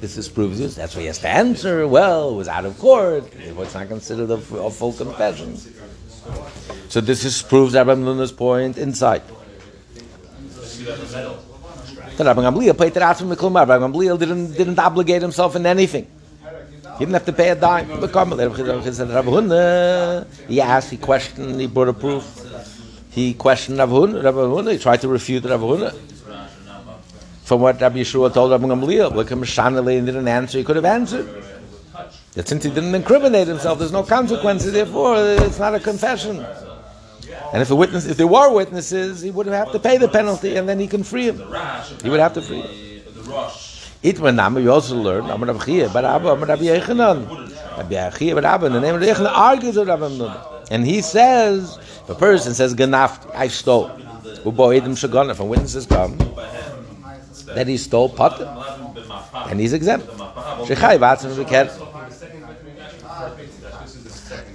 [0.00, 0.68] This disproves you.
[0.68, 1.88] That's why he has to answer.
[1.88, 3.24] Well, it was out of court.
[3.34, 5.56] It's not considered a, a full confession.
[6.88, 9.22] So this is, proves Rabbi Nuna's point inside.
[12.16, 16.06] So Rabbi Gamliel paid Rabbi Gamliel didn't didn't obligate himself in anything.
[16.98, 17.88] He didn't have to pay a dime.
[17.90, 18.06] Rabbi
[20.48, 22.24] he asked, he questioned, he brought a proof.
[23.10, 25.94] He questioned Rabbi Huna, Rabbi Huna, he tried to refute Rabbi Huna.
[27.46, 31.28] From what Rabbi Yeshua told Rabbi Gamliel, like Mishanale didn't answer, he could have answered.
[32.32, 36.44] That since he didn't incriminate himself, there's no consequences, therefore it's not a confession.
[37.52, 40.56] And if a witness, if there were witnesses, he would have to pay the penalty,
[40.56, 41.36] and then he can free him.
[42.02, 43.02] He would have to free him.
[44.02, 47.78] Itman Nama, we also learned, Amar Rabbi Chia, but Abba, Amar Rabbi Yechanan.
[47.78, 50.66] Rabbi Chia, but Abba, in the name of Yechanan, argues with Rabbi Nuna.
[50.72, 51.78] And he says,
[52.08, 53.88] a person says, Ganaft, I stole.
[54.42, 56.18] Ubo Edom Shagana, a witnesses come,
[57.56, 58.46] that he stole potter,
[59.48, 60.06] and he's exempt.
[60.68, 61.66] Shechai Vatzim V'ker.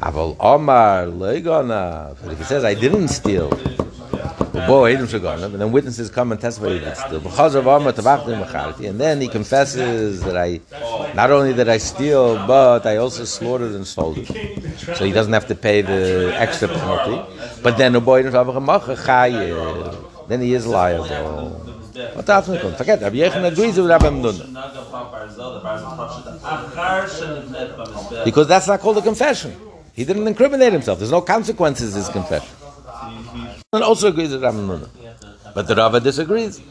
[0.02, 2.16] Aval Omar Legana.
[2.22, 3.52] But if he says, I didn't steal,
[4.54, 10.62] and then witnesses come and testify Tavachtim V'charti, and then he confesses that I,
[11.16, 14.28] not only did I steal, but I also slaughtered and sold it.
[14.96, 17.18] So he doesn't have to pay the extra penalty.
[17.64, 17.94] But then
[20.28, 21.81] then he is liable.
[22.14, 22.74] What else we come?
[22.76, 24.46] Forget Rabbi Yechon agrees with Rabbi Amnuna.
[28.24, 29.56] Because that's not called a confession.
[29.94, 31.00] He didn't incriminate himself.
[31.00, 32.56] There's no consequences to his confession.
[33.74, 34.88] And also agrees with Rabbi Amnuna.
[35.54, 36.62] But the Rava disagrees.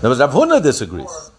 [0.00, 1.30] There was Rav Huna disagrees.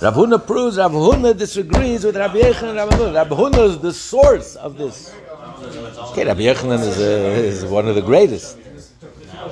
[0.00, 3.14] Rav Huna proves Rav Huna disagrees with Rabbi Yechon and Rabbi Amnuna.
[3.14, 5.12] Rabbi Huna is the source of this.
[5.56, 8.58] Okay, Rabbi Yochanan is, a, is one of the greatest.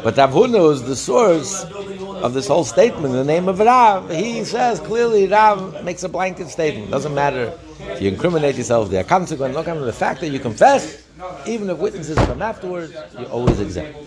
[0.03, 3.07] But Rav Huna is the source of this whole statement.
[3.07, 6.91] In the name of Rav, he says clearly Rav makes a blanket statement.
[6.91, 9.57] Doesn't matter if you incriminate yourself, there are consequences.
[9.57, 11.03] Look at the fact that you confess,
[11.47, 13.99] even if witnesses come afterwards, you're always exempt.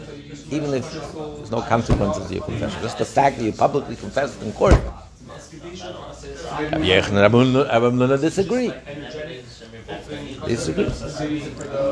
[0.52, 2.80] Even if there's no consequences to your confession.
[2.82, 4.74] Just the fact that you publicly confessed in court.
[4.74, 8.72] Rabbi Yochanan and Huna disagree.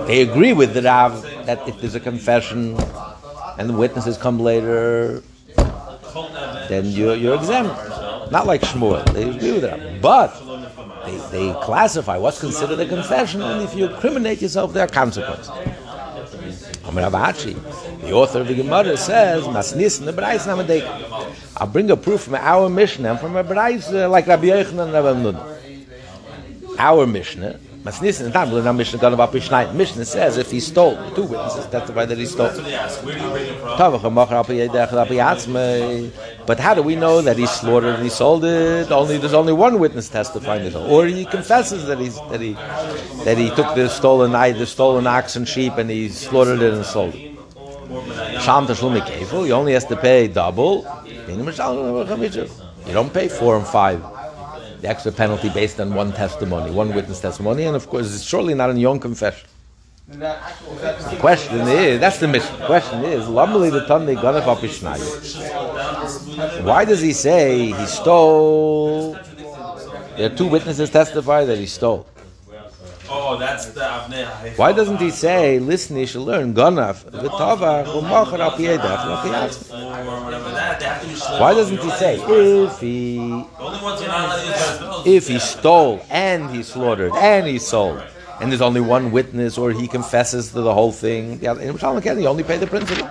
[0.07, 2.77] They agree with the Rav that if there's a confession
[3.57, 5.23] and the witnesses come later,
[6.67, 7.73] then you're, you're exempt.
[8.31, 9.05] Not like Shmuel.
[9.13, 10.01] They agree with that.
[10.01, 10.33] But
[11.05, 15.49] they, they classify what's considered a confession, and if you incriminate yourself, there are consequences.
[16.85, 20.83] The author of the Gemara says, Masnis Namadek.
[21.57, 24.85] I'll bring a proof from our Mishnah and from a Brais uh, like Rabbi Yochanan
[24.85, 25.37] and Rabbi Nun.
[26.77, 29.71] Our Mishnah Masnis in the time, now Mishnah got about Mishnah.
[29.71, 32.49] Mishnah says if he stole, two witnesses testify that he stole.
[36.47, 38.91] But how do we know that he slaughtered and he sold it?
[38.91, 42.53] Only there's only one witness testifying that, or he confesses that he's that he
[43.23, 46.83] that he took the stolen the stolen ox and sheep and he slaughtered it and
[46.87, 47.37] sold it.
[48.41, 50.87] Sham Tashlumi Kefu, he only has to pay double.
[51.27, 54.14] You don't pay four and five
[54.81, 58.53] the extra penalty based on one testimony, one witness testimony, and of course, it's surely
[58.53, 59.47] not in your confession.
[60.07, 62.59] The question is, that's the mission.
[62.59, 63.27] The question is,
[66.63, 69.17] Why does he say he stole?
[70.15, 72.05] There are two witnesses testify that he stole.
[73.17, 74.57] Oh, that's the Avnei.
[74.57, 79.71] Why doesn't he say, listen, you should learn Ganaf, V'tavach, U'machar al piyedach, V'chiyatzim?
[79.71, 81.39] Or whatever that, they have to be slow.
[81.39, 85.03] Why doesn't he say, if he, The only ones you're not allowed to use are
[85.03, 85.07] those.
[85.07, 88.03] if he stole and he slaughtered and he sold,
[88.41, 92.17] and there's only one witness or he confesses to the whole thing, yeah, in Ken,
[92.17, 93.07] he only paid the principal.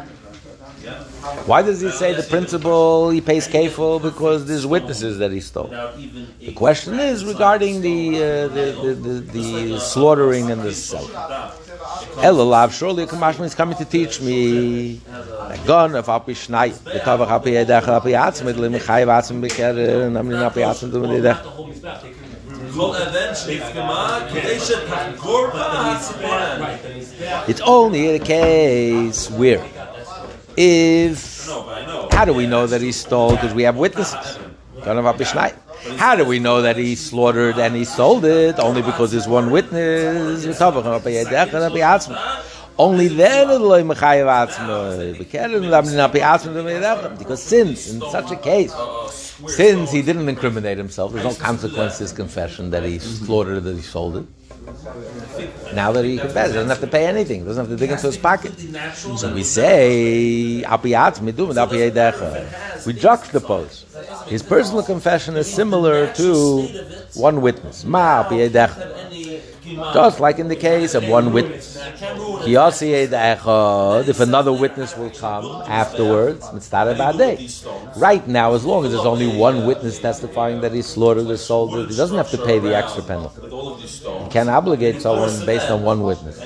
[1.47, 5.69] Why does he say the principal he pays kefil because there's witnesses that he stole?
[5.69, 11.09] The question is regarding the, uh, the, the, the, the, slaughtering and the selling.
[11.09, 15.01] Elalav, surely a Kamashman is coming to teach me.
[15.67, 20.17] Gun of Api Shnai, the Tavach Api Edach, Api Atzmid, Lim Chayiv Atzim Beker, and
[20.17, 21.41] Amrin Api Atzim Dumididach.
[27.49, 29.65] It's only a case where
[30.57, 32.09] if No, but I know.
[32.13, 33.31] how do we know that he stole?
[33.31, 34.39] Because we have witnesses.
[34.83, 35.55] Gun of Api Shnai.
[35.99, 38.59] How do we know that he slaughtered and he sold it?
[38.59, 40.45] Only because there's one witness.
[40.45, 42.17] The Tavach Api Edach Api Atzim.
[42.79, 45.17] Only then it'll be mechayev atzma.
[45.17, 47.19] Bekeren lamnin api atzma.
[47.19, 48.73] Because since, in such a case,
[49.49, 53.65] since he didn't incriminate himself, there's no consequence to his confession that he slaughtered it,
[53.65, 54.27] that he sold it.
[55.75, 57.41] Now that he confessed, he doesn't have to pay anything.
[57.41, 58.53] He doesn't have to dig into his pocket.
[58.95, 62.87] So we say, api atzma idum api edecha.
[62.87, 63.85] We juxtapose.
[64.27, 66.63] His personal confession is similar to
[67.15, 67.85] one witness.
[67.85, 68.23] Ma.
[69.65, 71.77] Just like in the case of one witness.
[74.09, 76.51] If another witness will come afterwards.
[77.97, 81.75] Right now, as long as there's only one witness testifying that he slaughtered or sold
[81.77, 83.41] it, he doesn't have to pay the extra penalty.
[84.25, 86.45] He can obligate someone based on one witness.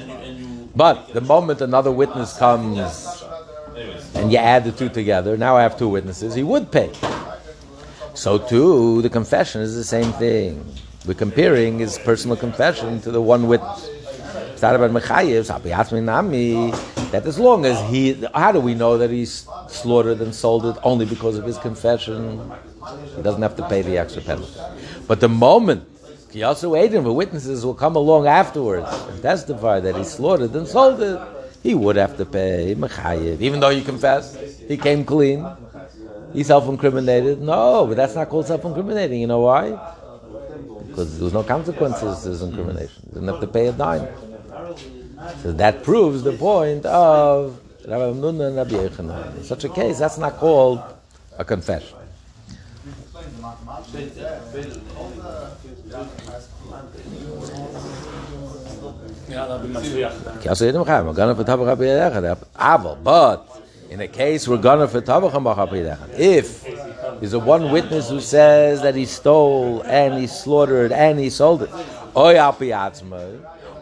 [0.76, 2.78] But the moment another witness comes
[4.14, 6.92] and you add the two together, now I have two witnesses, he would pay.
[8.14, 10.64] So too, the confession is the same thing.
[11.08, 13.88] We're comparing his personal confession to the one witness.
[14.60, 14.74] That
[17.24, 21.06] as long as he, how do we know that he's slaughtered and sold it only
[21.06, 22.52] because of his confession?
[23.16, 24.60] He doesn't have to pay the extra penalty.
[25.06, 25.88] But the moment
[26.30, 30.68] he Kiyasu Adin, the witnesses will come along afterwards and testify that he slaughtered and
[30.68, 31.18] sold it,
[31.62, 33.40] he would have to pay Mechayev.
[33.40, 34.36] Even though he confessed,
[34.68, 35.46] he came clean,
[36.34, 37.40] he self-incriminated.
[37.40, 39.22] No, but that's not called self-incriminating.
[39.22, 39.94] You know why?
[40.98, 43.04] Because there was no consequences to his incrimination.
[43.06, 44.08] He didn't have to pay a dime.
[45.42, 49.36] So that proves the point of Rabbi Amnun and Rabbi Yochanan.
[49.36, 50.82] In such a case, that's not called
[51.38, 51.96] a confession.
[63.04, 65.00] But in a case we're gonna for
[66.18, 66.77] if
[67.20, 71.62] there's a one witness who says that he stole and he slaughtered and he sold
[71.62, 71.70] it,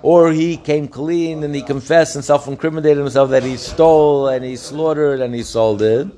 [0.03, 4.57] or he came clean and he confessed and self-incriminated himself that he stole and he
[4.57, 6.09] slaughtered and he sold it.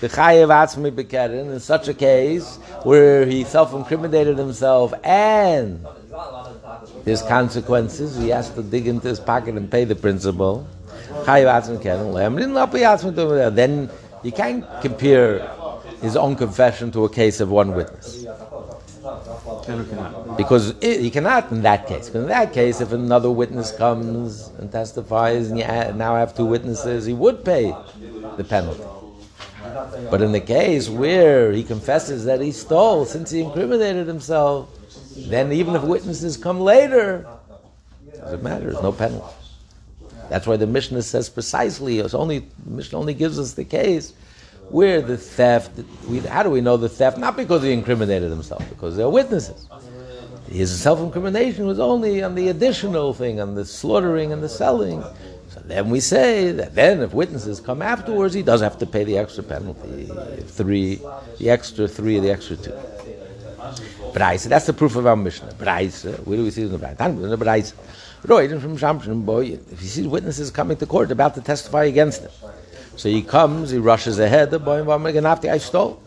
[0.00, 5.86] The chayev atzmi bekerin in such a case where he self-incriminated himself and
[7.04, 10.66] there's consequences, he has to dig into his pocket and pay the principal.
[11.24, 13.54] Chayev atzmi bekerin.
[13.54, 13.90] Then
[14.22, 15.48] you can't compare
[16.02, 18.26] his own confession to a case of one witness.
[20.36, 22.06] Because he cannot in that case.
[22.08, 26.44] Because in that case, if another witness comes and testifies, and you now have two
[26.44, 27.74] witnesses, he would pay
[28.36, 28.82] the penalty.
[30.10, 34.68] But in the case where he confesses that he stole, since he incriminated himself,
[35.16, 37.26] then even if witnesses come later,
[38.16, 38.70] doesn't matter.
[38.70, 39.34] There's no penalty.
[40.28, 41.98] That's why the Mishnah says precisely.
[41.98, 44.14] It's only the Mishnah only gives us the case
[44.72, 45.70] where the theft.
[46.08, 47.18] We, how do we know the theft?
[47.18, 49.68] Not because he incriminated himself, because there are witnesses.
[50.50, 55.02] His self-incrimination was only on the additional thing, on the slaughtering and the selling.
[55.50, 59.04] So then we say that then if witnesses come afterwards, he does have to pay
[59.04, 60.10] the extra penalty,
[60.46, 61.00] three,
[61.38, 62.74] the extra three, the extra two.
[64.12, 65.52] Brais, that's the proof of our Mishnah.
[65.54, 67.00] Brais, where do we see it in the Brais?
[67.00, 72.22] In the from boy, if he sees witnesses coming to court about to testify against
[72.22, 72.30] him,
[73.02, 76.00] so he comes, he rushes ahead, the boy, I stole.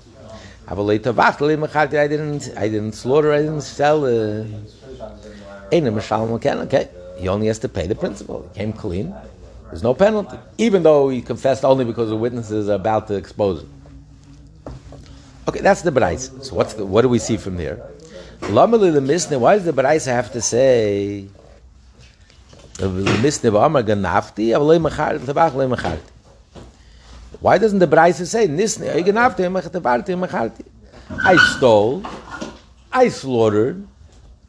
[0.66, 4.06] I didn't, I didn't slaughter, I didn't sell.
[4.06, 4.46] Uh,
[5.74, 8.50] okay, he only has to pay the principal.
[8.54, 9.14] He came clean.
[9.68, 13.64] There's no penalty, even though he confessed only because the witnesses are about to expose
[13.64, 13.70] him.
[15.50, 16.46] Okay, that's the Baraisa.
[16.46, 17.86] So what's the, what do we see from there?
[18.39, 19.38] Lamali the Mishnah.
[19.38, 21.28] Why does the Baraisa have to say
[22.76, 22.88] the
[23.22, 26.14] Mishnah v'amar ganafti avlei mecharti tabach lei mecharti?
[27.40, 30.66] Why doesn't the Baraisa say nisne ganafti mecharti mecharti?
[31.10, 32.04] I stole,
[32.92, 33.88] I slaughtered,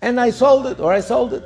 [0.01, 1.45] and I sold it, or I sold it.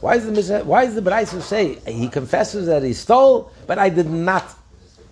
[0.00, 4.10] Why is the why is the say he confesses that he stole, but I did
[4.10, 4.44] not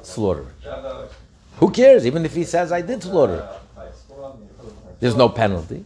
[0.02, 1.10] slaughter it?
[1.56, 2.04] Who cares?
[2.06, 3.92] Even if he says I did slaughter it,
[5.00, 5.84] there's no penalty.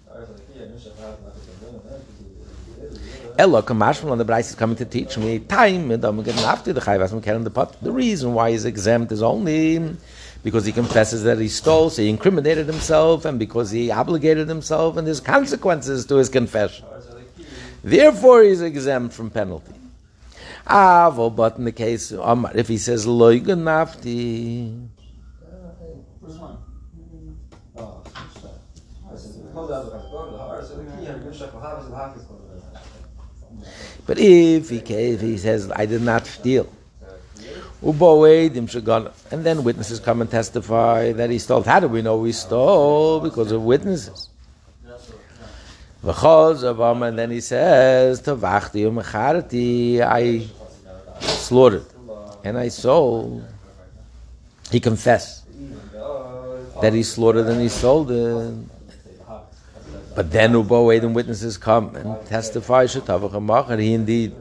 [3.39, 6.73] Ella Kamashmal on the Brais is coming to teach me time and I'm getting after
[6.73, 7.77] the Chayvas and the pot.
[7.83, 9.97] The reason why he's exempt is only
[10.43, 14.97] because he confesses that he stole, so he incriminated himself, and because he obligated himself,
[14.97, 16.87] and there's consequences to his confession.
[17.83, 19.75] Therefore, he's exempt from penalty.
[20.67, 23.41] Ah, well, but in the case, if he says loy
[34.07, 36.69] but if he, if he says I did not steal.
[37.83, 41.63] And then witnesses come and testify that he stole.
[41.63, 43.21] How do we know he stole?
[43.21, 44.29] Because of witnesses.
[46.03, 48.61] And then he says, I
[51.21, 51.87] slaughtered,
[52.45, 53.45] and I sold.
[54.71, 55.45] He confessed
[56.81, 58.55] that he slaughtered and he sold it.
[60.17, 64.35] But then Uboedim witnesses come and testify, Shetavach he indeed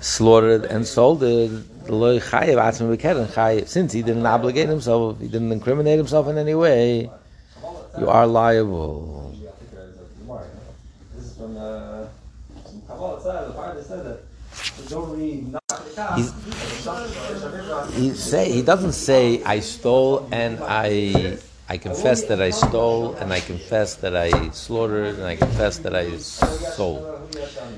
[0.00, 1.64] slaughtered and sold chayev.
[3.66, 7.10] Since he didn't obligate himself, he didn't incriminate himself in any way,
[7.98, 9.32] you are liable.
[14.76, 15.60] The
[16.14, 16.30] He's,
[17.94, 21.38] he say he doesn't say I stole and I
[21.68, 25.96] I confess that I stole and I confess that I slaughtered and I confess that
[25.96, 27.28] I sold.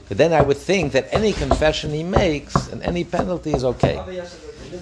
[0.08, 3.98] But then I would think that any confession he makes and any penalty is okay.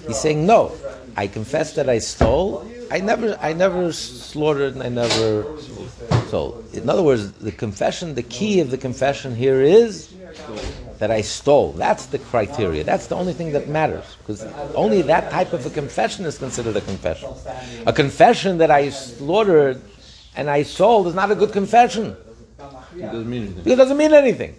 [0.07, 0.73] He's saying no.
[1.15, 2.69] I confess that I stole.
[2.91, 5.57] I never I never slaughtered and I never
[6.29, 6.65] sold.
[6.73, 10.13] In other words, the confession, the key of the confession here is
[10.99, 11.73] that I stole.
[11.73, 12.83] That's the criteria.
[12.83, 14.17] That's the only thing that matters.
[14.19, 14.43] Because
[14.73, 17.29] only that type of a confession is considered a confession.
[17.85, 19.81] A confession that I slaughtered
[20.35, 22.15] and I sold is not a good confession.
[22.95, 23.63] It doesn't mean anything.
[23.63, 24.55] Because it doesn't mean anything.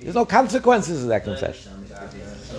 [0.00, 1.72] There's no consequences of that confession.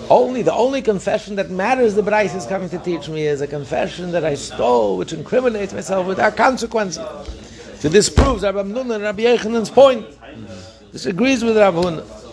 [0.09, 3.47] Only the only confession that matters, the Brais is coming to teach me, is a
[3.47, 7.03] confession that I stole, which incriminates myself without consequences.
[7.79, 10.05] So this proves Rabbi Amnun and Rabbi Yochanan's point.
[10.93, 12.26] This agrees with Rabbi Huna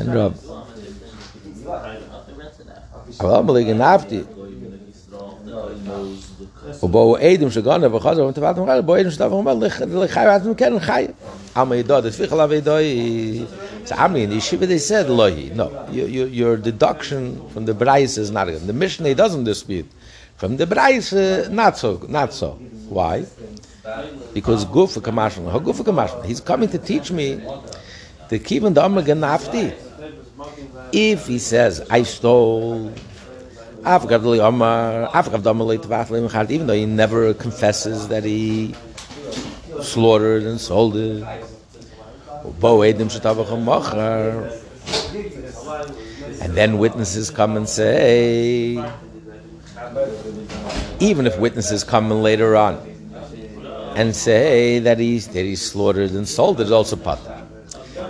[0.00, 0.34] and Rab.
[14.66, 15.52] they said, Lohi.
[15.54, 18.66] No, you, your deduction from the Brais is not good.
[18.66, 19.90] The Mishnah doesn't dispute.
[20.36, 22.00] From the Brais, not so.
[22.08, 22.52] Not so.
[22.88, 23.26] Why?
[24.32, 27.34] Because Gufa Kamashon, Gufa he's coming to teach me
[28.28, 29.74] the Kivan Dama Ganafti.
[30.92, 32.92] If he says, I stole,
[36.50, 38.74] even though he never confesses that he
[39.82, 41.24] slaughtered and sold it.
[46.42, 48.82] And then witnesses come and say,
[51.00, 52.74] even if witnesses come in later on
[53.96, 57.46] and say that he, that he slaughtered and sold it, it's also pata.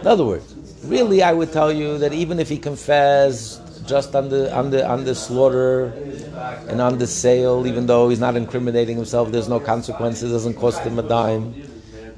[0.01, 0.55] In other words,
[0.85, 4.87] really, I would tell you that even if he confessed just on the on the
[4.87, 5.87] on the slaughter
[6.69, 10.81] and on the sale, even though he's not incriminating himself, there's no consequences, doesn't cost
[10.83, 11.55] him a dime.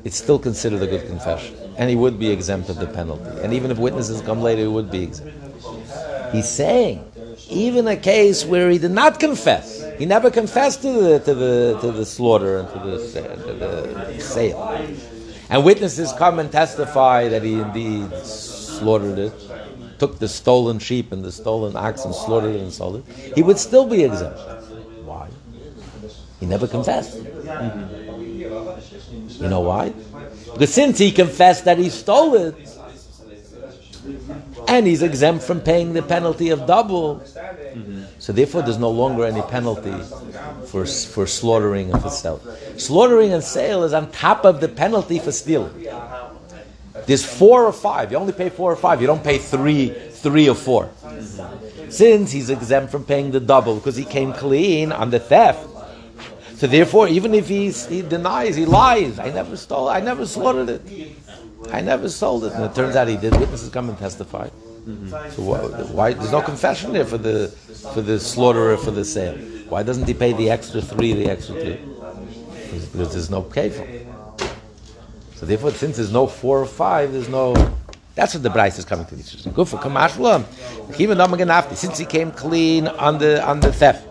[0.04, 3.40] It's still considered a good confession, and he would be exempt of the penalty.
[3.42, 5.38] And even if witnesses come later, he would be exempt.
[6.32, 7.04] He's saying,
[7.48, 11.78] even a case where he did not confess, he never confessed to the to the
[11.80, 12.96] to the slaughter and to the,
[13.46, 14.60] to the sale,
[15.48, 18.10] and witnesses come and testify that he indeed
[18.82, 19.32] slaughtered it,
[19.98, 23.04] took the stolen sheep and the stolen ox and slaughtered it and sold it,
[23.36, 24.38] he would still be exempt.
[25.04, 25.28] Why?
[26.40, 27.18] He never confessed.
[29.40, 29.92] You know why?
[30.52, 32.54] Because since he confessed that he stole it,
[34.66, 37.22] and he's exempt from paying the penalty of double,
[38.18, 39.94] so therefore there's no longer any penalty
[40.66, 42.40] for, for slaughtering and for sale.
[42.76, 45.86] Slaughtering and sale is on top of the penalty for stealing.
[47.06, 48.12] There's four or five.
[48.12, 49.00] You only pay four or five.
[49.00, 50.90] You don't pay three, three or four.
[51.88, 55.68] Since he's exempt from paying the double because he came clean on the theft.
[56.56, 60.68] So therefore, even if he's, he denies, he lies, I never stole, I never slaughtered
[60.68, 61.16] it.
[61.72, 62.52] I never sold it.
[62.52, 63.32] And it turns out he did.
[63.32, 64.48] Witnesses come and testify.
[65.30, 66.12] So why, why?
[66.12, 67.48] There's no confession there for the
[67.94, 69.36] for the slaughterer for the sale.
[69.68, 71.78] Why doesn't he pay the extra three, the extra two?
[72.92, 74.01] Because, there's no kefil.
[75.42, 77.52] So therefore, since there's no four or five, there's no
[78.14, 79.44] That's what the Brais is coming to teach us.
[79.44, 80.44] Good for Kamashla.
[81.00, 84.06] Even though Maganafti, since he came clean on the on the theft.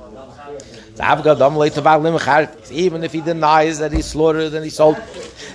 [2.69, 4.97] Even if he denies that he slaughtered and he sold,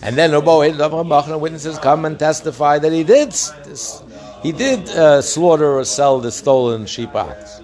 [0.00, 4.02] and then the witnesses come and testify that he did this,
[4.42, 7.60] he did uh, slaughter or sell the stolen sheep ox.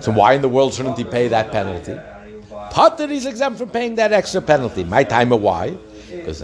[0.00, 2.00] So why in the world shouldn't he pay that penalty?
[2.70, 4.84] Potter is exempt from paying that extra penalty.
[4.84, 5.76] My time of why?
[6.16, 6.40] Because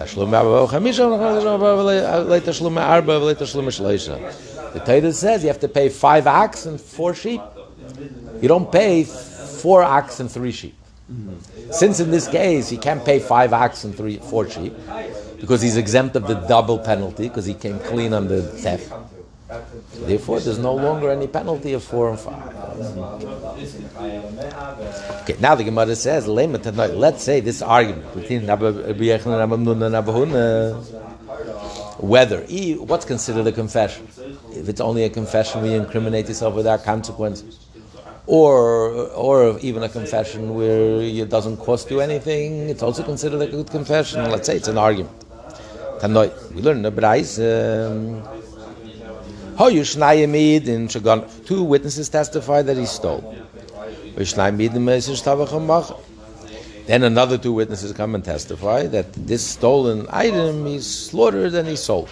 [4.72, 7.40] the Torah says you have to pay five ox and four sheep.
[8.40, 10.76] You don't pay four ox and three sheep.
[11.70, 14.74] Since in this case he can't pay five ox and three four sheep
[15.40, 18.92] because he's exempt of the double penalty because he came clean on the theft.
[20.06, 22.50] Therefore, there's no longer any penalty of four and five.
[25.22, 28.46] Okay, now the Gemara says, let's say this argument between
[31.98, 32.40] whether
[32.86, 34.08] what's considered a confession.
[34.52, 37.58] If it's only a confession, we incriminate yourself without consequences,
[38.26, 43.46] or or even a confession where it doesn't cost you anything, it's also considered a
[43.46, 44.30] good confession.
[44.30, 45.14] Let's say it's an argument.
[46.02, 47.36] We learn the Brais.
[47.38, 48.39] Um,
[49.60, 49.66] Two
[51.64, 53.36] witnesses testify that he stole.
[56.86, 61.76] Then another two witnesses come and testify that this stolen item is slaughtered and he
[61.76, 62.08] sold.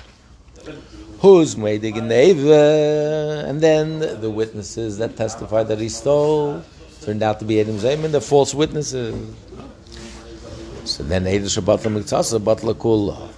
[1.21, 6.63] Who's made and then the witnesses that testify that he stole
[7.01, 9.15] turned out to be Adam Zayman, the false witnesses.
[10.85, 13.31] So then Eidah Shabbat Mitzasa, Batla Kullah.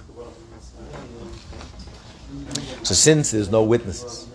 [2.83, 4.27] So since there's no witnesses,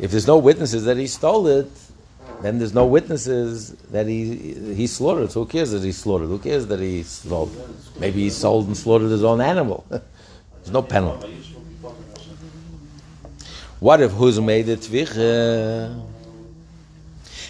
[0.00, 1.70] if there's no witnesses that he stole it,
[2.42, 5.30] then there's no witnesses that he he slaughtered.
[5.32, 6.28] So who cares that he slaughtered?
[6.28, 7.50] Who cares that he sold?
[7.98, 9.84] Maybe he sold and slaughtered his own animal.
[9.88, 11.42] there's no penalty.
[13.80, 14.88] What if who's made it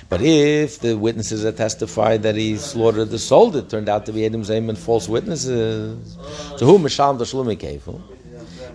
[0.08, 4.12] But if the witnesses that testified that he slaughtered the sold it turned out to
[4.12, 6.16] be Adam Zayim and false witnesses,
[6.56, 7.26] so who Mishal the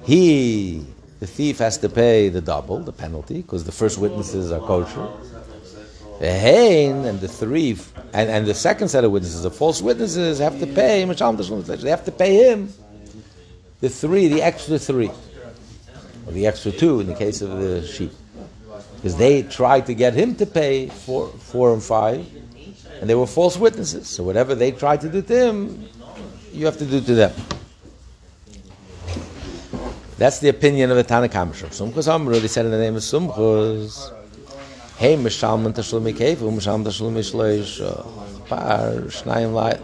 [0.06, 0.86] He
[1.22, 5.08] the thief has to pay the double, the penalty, because the first witnesses are kosher.
[6.20, 7.78] The hain and the three,
[8.12, 11.06] and, and the second set of witnesses, the false witnesses, have to pay.
[11.06, 12.74] They have to pay him
[13.82, 15.12] the three, the extra three,
[16.26, 18.12] or the extra two in the case of the sheep,
[18.96, 22.26] because they tried to get him to pay four, four and five,
[23.00, 24.08] and they were false witnesses.
[24.08, 25.88] So whatever they tried to do to him,
[26.52, 27.34] you have to do to them.
[30.22, 34.14] That's the opinion of the Tanakh Sumchus Amru, they said in the name of Sumchus,
[34.98, 39.80] Hey, Mishalman Tashlum Ikev, Mishalman Tashlum Ishleish, Par, Shnayim Lai.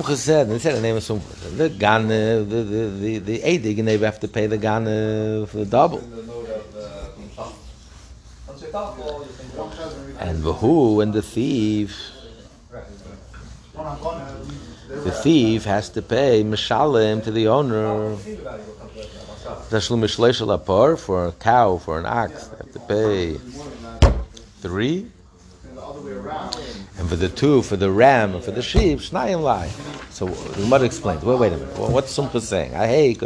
[0.00, 3.38] Sumchus said, they said in the name of Sumchus, the Gane, the, the, the, the
[3.40, 5.98] Edig, and they have to pay the Gane for the double.
[10.18, 11.94] And the who and the thief,
[14.92, 18.16] the thief has to pay mishalim to the owner.
[20.96, 23.34] For a cow, for an ox, they have to pay
[24.60, 25.06] three.
[26.98, 29.70] And for the two, for the ram, and for the sheep, shnayim lai.
[30.10, 31.24] So the mother explains.
[31.24, 31.78] Wait, wait a minute.
[31.78, 32.74] Well, what's Sumcha saying?
[32.74, 33.20] I hate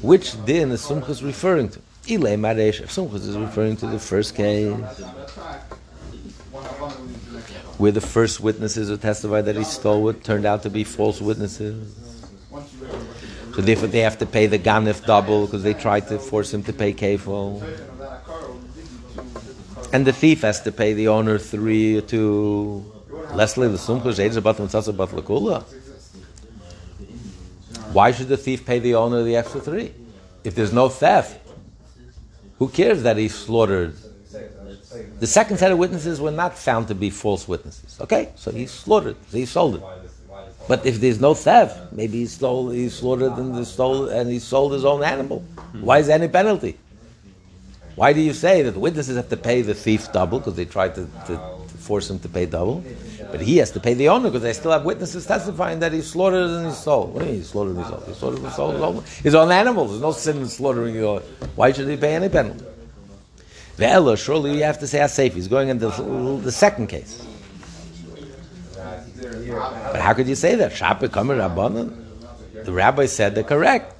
[0.00, 1.80] Which din is Sumcha referring to?
[2.06, 2.80] Ilay Maresh.
[2.80, 4.72] If Sumcha is referring to the first case,
[7.78, 11.20] where the first witnesses who testified that he stole it turned out to be false
[11.20, 11.94] witnesses.
[13.54, 16.62] So therefore they have to pay the ganif double because they tried to force him
[16.64, 17.62] to pay kefil.
[19.92, 22.92] And the thief has to pay the owner three or two.
[23.32, 25.62] Leslie the sumcha about about lakula.
[27.92, 29.94] Why should the thief pay the owner the extra three?
[30.44, 31.40] If there's no theft,
[32.58, 33.96] who cares that he slaughtered
[35.18, 37.98] the second set of witnesses were not found to be false witnesses.
[38.00, 39.82] Okay, so he slaughtered, he sold it.
[40.68, 44.38] But if there's no theft, maybe he stole, he slaughtered and he stole and he
[44.38, 45.44] sold his own animal.
[45.80, 46.76] Why is there any penalty?
[47.94, 50.66] Why do you say that the witnesses have to pay the thief double because they
[50.66, 51.32] tried to, to,
[51.68, 52.84] to, force him to pay double,
[53.30, 56.02] but he has to pay the owner because they still have witnesses testifying that he
[56.02, 57.14] slaughtered and he sold.
[57.14, 58.04] What do you mean he slaughtered and he sold?
[58.08, 59.90] He slaughtered and sold his own, his own animals.
[59.90, 61.20] There's no sin in slaughtering your.
[61.54, 62.64] Why should he pay any penalty?
[63.76, 65.34] Ve'ela, surely you have to say safe.
[65.34, 67.26] He's going into the, the second case.
[69.16, 70.72] But how could you say that?
[72.64, 73.94] The rabbi said they're correct.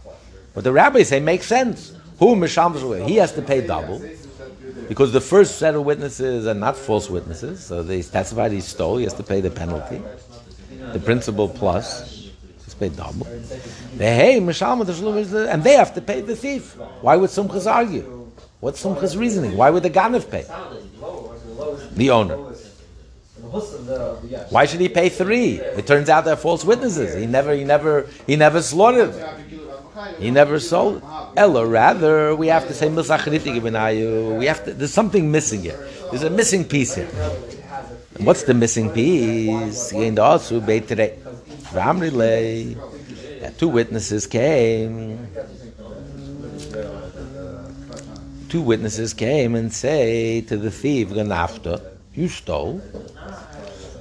[0.54, 1.94] But the rabbis say makes sense.
[2.18, 4.02] Who Misham He has to pay double.
[4.88, 8.96] Because the first set of witnesses are not false witnesses, so they testified he stole,
[8.96, 10.00] he has to pay the penalty.
[10.92, 12.30] The principal plus.
[12.68, 13.26] to paid double.
[13.96, 16.76] The hey, the, and they have to pay the thief.
[17.02, 18.15] Why would Sumchas argue?
[18.60, 19.56] What's Sumchas reasoning?
[19.56, 20.44] Why would the Ganav pay?
[21.92, 22.36] The owner.
[24.50, 25.60] Why should he pay three?
[25.60, 27.14] It turns out they're false witnesses.
[27.14, 29.14] He never, he never, he never slaughtered.
[30.18, 31.02] He never sold.
[31.36, 32.88] Ella, rather, we have to say.
[32.88, 33.00] We
[34.46, 34.74] have to.
[34.74, 35.88] There's something missing here.
[36.10, 37.08] There's a missing piece here.
[38.16, 39.92] And what's the missing piece?
[41.72, 42.76] Ramrile.
[43.58, 45.28] Two witnesses came.
[48.56, 51.78] Two witnesses came and say to the thief, Ganafta,
[52.14, 52.80] you stole.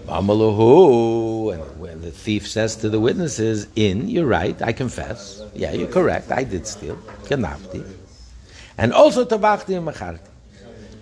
[0.07, 0.27] And
[1.77, 4.55] when the thief says to the witnesses, "In, you're right.
[4.61, 5.41] I confess.
[5.53, 6.31] Yeah, you're correct.
[6.31, 6.95] I did steal.
[7.25, 7.83] Ganafti,
[8.77, 10.19] and also tabachti and macharti.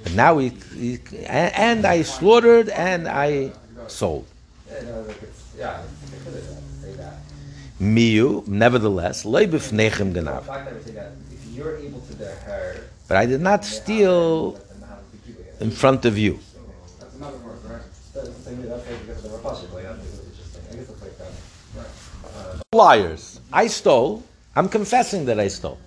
[0.01, 0.45] But now we,
[0.75, 3.51] we- and, I slaughtered and I
[3.85, 4.25] sold.
[7.79, 10.43] Miu, nevertheless, loy b'fnechem The ganav.
[11.31, 12.15] if you're able to
[12.47, 12.77] hair,
[13.13, 14.59] But I did not steal
[15.59, 16.39] in front of you.
[22.73, 23.39] Liars.
[23.53, 24.23] I stole.
[24.55, 25.77] I'm confessing that I stole.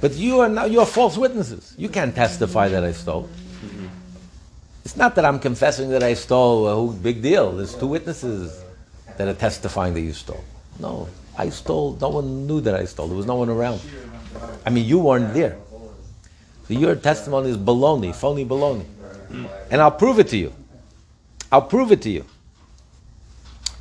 [0.00, 1.74] But you are now you're false witnesses.
[1.76, 3.28] You can't testify that I stole.
[4.82, 6.66] It's not that I'm confessing that I stole.
[6.66, 7.52] Uh, who- big deal.
[7.52, 8.64] There's two witnesses
[9.18, 10.44] that are testifying that you stole.
[10.80, 11.06] No,
[11.36, 11.98] I stole.
[12.00, 13.08] No one knew that I stole.
[13.08, 13.82] There was no one around.
[14.64, 15.56] I mean, you weren't there.
[16.68, 18.84] Your testimony is baloney, phony baloney.
[19.70, 20.52] And I'll prove it to you.
[21.50, 22.24] I'll prove it to you.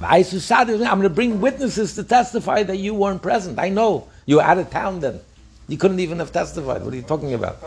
[0.01, 3.59] I'm going to bring witnesses to testify that you weren't present.
[3.59, 4.07] I know.
[4.25, 5.19] You were out of town then.
[5.67, 6.83] You couldn't even have testified.
[6.83, 7.57] What are you talking about?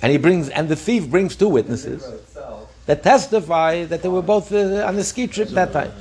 [0.00, 2.06] And he brings, and the thief brings two witnesses
[2.86, 5.92] that testify that they were both uh, on the ski trip that time.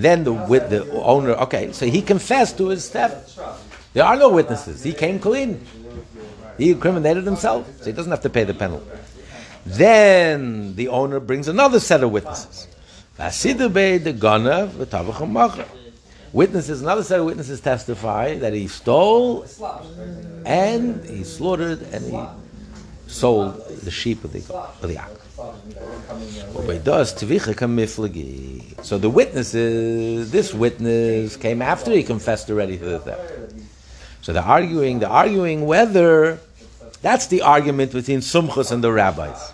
[0.00, 1.32] Then the the owner.
[1.44, 3.38] Okay, so he confessed to his theft.
[3.92, 4.82] There are no witnesses.
[4.82, 5.60] He came clean.
[6.56, 8.86] He incriminated himself, so he doesn't have to pay the penalty.
[9.66, 12.66] Then the owner brings another set of witnesses.
[16.32, 19.44] Witnesses, another set of witnesses testify that he stole
[20.46, 22.18] and he slaughtered and he
[23.10, 24.42] sold the sheep of the
[24.82, 24.88] of
[26.84, 27.12] does.
[28.86, 33.54] So the witnesses, this witness came after he confessed already to the theft.
[34.22, 36.38] So they're arguing, they're arguing whether
[37.02, 39.52] that's the argument between Sumchus and the rabbis.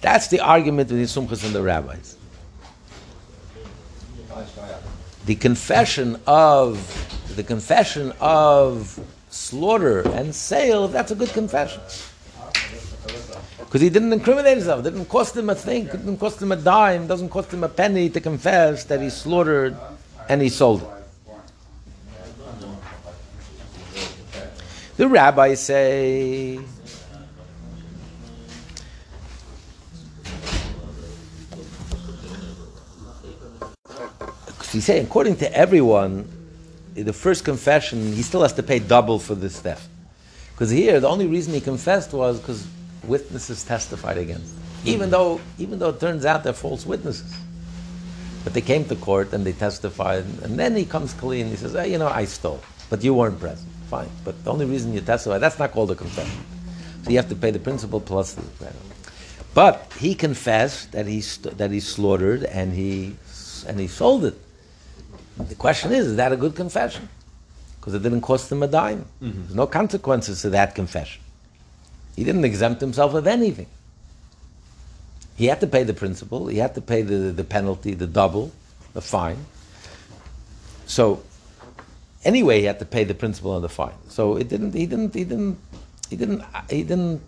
[0.00, 2.16] That's the argument between Sumchus and the rabbis.
[5.26, 6.78] The confession of
[7.36, 8.98] the confession of
[9.32, 11.80] slaughter and sale, that's a good confession.
[13.58, 17.06] Because he didn't incriminate himself, didn't cost him a thing, didn't cost him a dime,
[17.06, 19.76] doesn't cost him a penny to confess that he slaughtered
[20.28, 20.88] and he sold it.
[24.98, 26.60] The rabbis say
[34.70, 36.41] he's saying, according to everyone,
[36.94, 39.88] the first confession, he still has to pay double for this theft.
[40.52, 42.66] Because here, the only reason he confessed was because
[43.04, 44.52] witnesses testified against.
[44.54, 44.60] him.
[44.60, 44.88] Mm-hmm.
[44.88, 47.34] Even though, even though it turns out they're false witnesses,
[48.44, 51.48] but they came to court and they testified, and then he comes clean.
[51.48, 53.68] He says, hey, "You know, I stole, but you weren't present.
[53.88, 56.40] Fine, but the only reason you testified—that's not called a confession.
[57.04, 58.76] So you have to pay the principal plus the credit.
[59.54, 63.16] But he confessed that he st- that he slaughtered and he
[63.66, 64.34] and he sold it.
[65.38, 67.08] The question is, is that a good confession?
[67.80, 69.06] Because it didn't cost him a dime.
[69.22, 69.42] Mm-hmm.
[69.42, 71.22] There's no consequences to that confession.
[72.14, 73.66] He didn't exempt himself of anything.
[75.36, 76.46] He had to pay the principal.
[76.46, 78.52] He had to pay the, the penalty, the double,
[78.92, 79.46] the fine.
[80.86, 81.22] So
[82.24, 83.94] anyway, he had to pay the principal and the fine.
[84.08, 84.74] So it didn't.
[84.74, 85.14] He didn't.
[85.14, 85.58] He didn't.
[86.10, 86.44] He didn't.
[86.68, 87.22] He didn't.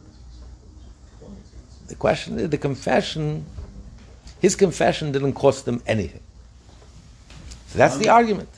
[1.89, 3.45] The question, is, the confession,
[4.41, 6.23] his confession didn't cost him anything.
[7.75, 8.49] That's the argument.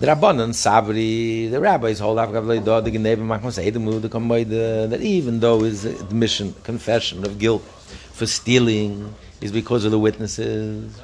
[0.00, 7.62] The Rabbanan, Sabri, the rabbis hold up that even though his admission, confession of guilt
[7.62, 11.00] for stealing is because of the witnesses,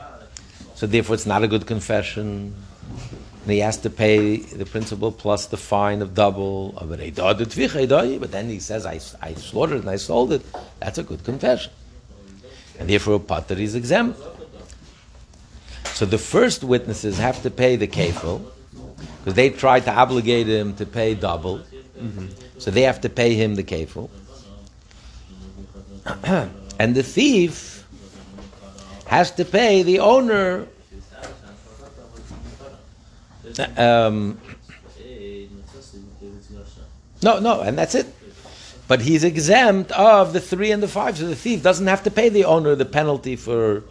[0.74, 2.57] so therefore it's not a good confession.
[3.43, 6.72] And he has to pay the principal plus the fine of double.
[6.72, 10.43] But then he says, I, I slaughtered and I sold it.
[10.80, 11.70] That's a good confession.
[12.79, 14.20] And therefore, a Pater is exempt.
[15.85, 18.45] So the first witnesses have to pay the kafel,
[19.18, 21.61] because they tried to obligate him to pay double,
[22.59, 24.09] so they have to pay him the kefil.
[26.79, 27.85] and the thief
[29.07, 30.66] has to pay the owner.
[33.76, 34.41] Um,
[37.22, 38.07] no, no, and that's it.
[38.89, 42.11] But he's exempt of the three and the five, so the thief doesn't have to
[42.11, 43.84] pay the owner the penalty for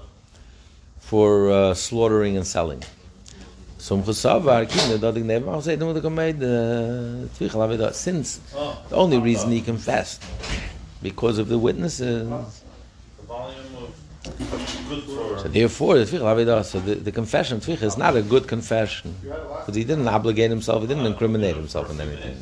[0.99, 2.83] for uh, slaughtering and selling.
[3.77, 4.01] Since
[8.89, 10.23] the only reason he confessed,
[11.01, 12.29] because of the witnesses.
[12.31, 12.63] Of.
[15.41, 20.07] So therefore, so the, the confession, tvichel, is not a good confession, because he didn't
[20.07, 22.35] obligate himself, he didn't incriminate himself in anything.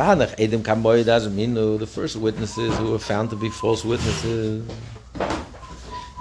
[0.00, 4.66] Edim Kamboy doesn't mean the first witnesses who were found to be false witnesses.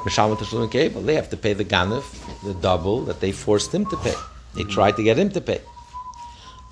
[0.06, 2.04] They have to pay the ganif,
[2.44, 4.16] the double that they forced him to pay.
[4.56, 5.62] They tried to get him to pay.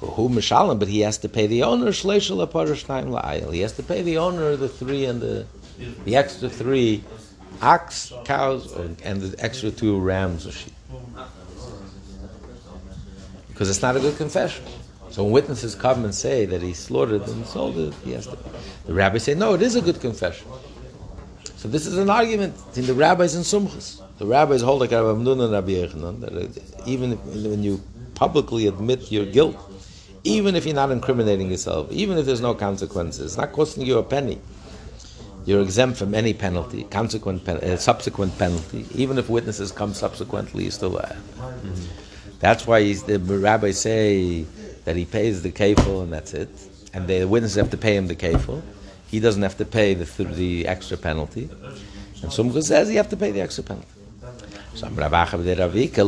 [0.01, 1.91] But who Mishalem, but he has to pay the owner.
[1.91, 5.45] He has to pay the owner the three and the
[6.05, 7.03] the extra three
[7.61, 10.73] ox, cows, and the extra two rams or sheep.
[13.47, 14.63] Because it's not a good confession.
[15.09, 18.37] So when witnesses come and say that he slaughtered and sold it, he has to.
[18.85, 20.47] The rabbis say, no, it is a good confession.
[21.55, 24.01] So this is an argument between the rabbis and Sumchas.
[24.19, 27.81] The rabbis hold like Rabbi Amnun and Rabbi Yochanan, that even if, when you
[28.15, 29.55] publicly admit your guilt,
[30.23, 33.97] even if you're not incriminating yourself, even if there's no consequences, it's not costing you
[33.97, 34.39] a penny.
[35.45, 38.85] You're exempt from any penalty, consequent, pen, uh, subsequent penalty.
[38.93, 41.17] Even if witnesses come subsequently, you still have.
[42.39, 44.45] That's why he's, the rabbis say
[44.87, 46.47] that he pays the kafel and that's it,
[46.93, 48.61] and the witnesses have to pay him the kafel.
[49.11, 51.49] He doesn't have to pay the th- the extra penalty.
[52.21, 53.89] And Sumcha says you have to pay the extra penalty.
[54.75, 56.03] So Rav Ravika,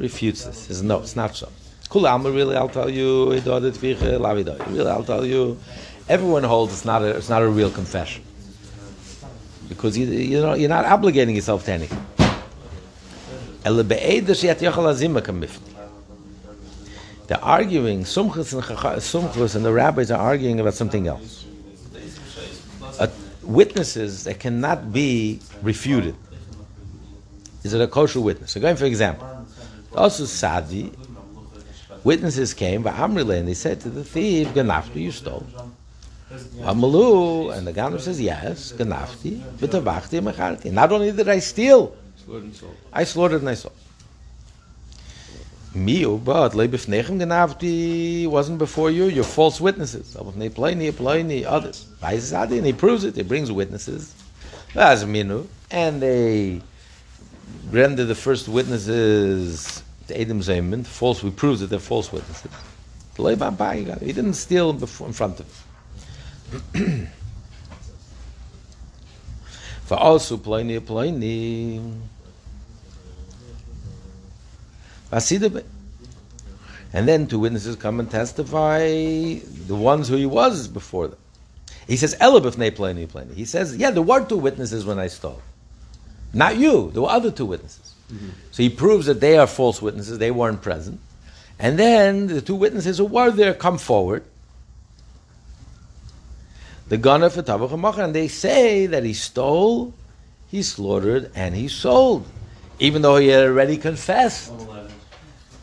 [0.00, 0.66] refutes this.
[0.66, 1.50] He says no, it's not so.
[1.92, 3.32] Really, I'll tell you.
[3.32, 5.58] Really, I'll tell you,
[6.08, 8.24] everyone holds it's not a, it's not a real confession.
[9.68, 12.02] Because you, you know, you're not obligating yourself to anything.
[17.30, 18.64] They're arguing, Sumchus and,
[19.00, 21.46] Sumchus and the rabbis are arguing about something else.
[22.98, 23.06] Uh,
[23.44, 26.16] witnesses that cannot be refuted.
[27.62, 28.50] Is it a kosher witness?
[28.50, 29.46] So going for example,
[29.94, 30.90] also Sadi,
[32.02, 35.46] witnesses came, but Amrile, and they said to the thief, Ganafti, you stole.
[36.62, 40.72] Amalu, and the Ganav says, yes, Ganafti, Vitavachti, Mecharti.
[40.72, 41.96] Not only did I steal.
[42.92, 43.76] I slaughtered and I sold.
[45.74, 49.04] Miu, but oh, lebefnechem genavti wasn't before you.
[49.04, 50.16] You're false witnesses.
[50.16, 51.86] Others.
[52.02, 53.14] And he proves it.
[53.14, 54.12] He brings witnesses.
[54.74, 56.60] And they
[57.70, 61.22] render the first witnesses to Edom Zayman, false.
[61.22, 62.50] We prove that they're false witnesses.
[63.14, 63.34] Pai,
[63.90, 65.64] uh, He didn't steal before, in front of
[66.74, 67.08] him.
[69.84, 72.00] For also pleni, pleni.
[76.92, 81.18] And then two witnesses come and testify, the ones who he was before them.
[81.86, 83.34] He says, Elabif ne pleni pleni.
[83.34, 85.42] He says, yeah, there were two witnesses when I stole.
[86.32, 87.94] Not you, there were other two witnesses.
[88.12, 88.28] Mm-hmm.
[88.50, 91.00] So he proves that they are false witnesses, they weren't present.
[91.58, 94.24] And then the two witnesses who were there come forward.
[96.88, 99.94] The gunner for Tabach and and they say that he stole,
[100.48, 102.26] he slaughtered, and he sold.
[102.80, 104.79] Even though he had already confessed oh,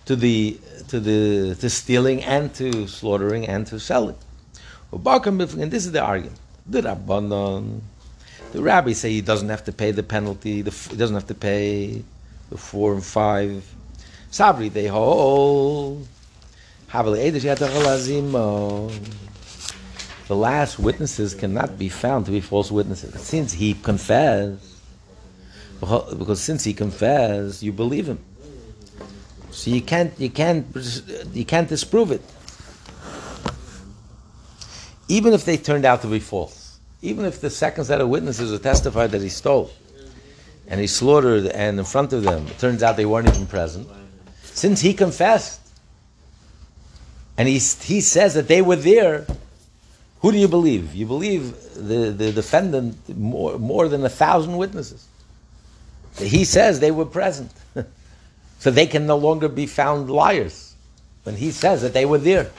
[0.08, 4.16] to the to the to stealing and to slaughtering and to selling.
[4.92, 6.40] And this is the argument.
[6.66, 7.82] The Rabbanon,
[8.54, 10.62] the rabbis say he doesn't have to pay the penalty.
[10.62, 12.04] The, he doesn't have to pay
[12.50, 13.70] the four and five.
[14.32, 16.08] Sabri they hold.
[20.28, 24.64] The last witnesses cannot be found to be false witnesses since he confessed.
[25.82, 28.20] Because since he confessed, you believe him.
[29.58, 30.68] So you can't you can't
[31.34, 32.22] you can't disprove it.
[35.08, 38.52] Even if they turned out to be false, even if the second set of witnesses
[38.52, 39.72] who testified that he stole
[40.68, 43.88] and he slaughtered and in front of them, it turns out they weren't even present.
[44.44, 45.60] Since he confessed
[47.36, 49.26] and he, he says that they were there,
[50.22, 50.94] who do you believe?
[50.94, 55.08] You believe the, the defendant more, more than a thousand witnesses.
[56.20, 57.52] He says they were present.
[58.60, 60.76] So they can no longer be found liars
[61.24, 62.52] when he says that they were there.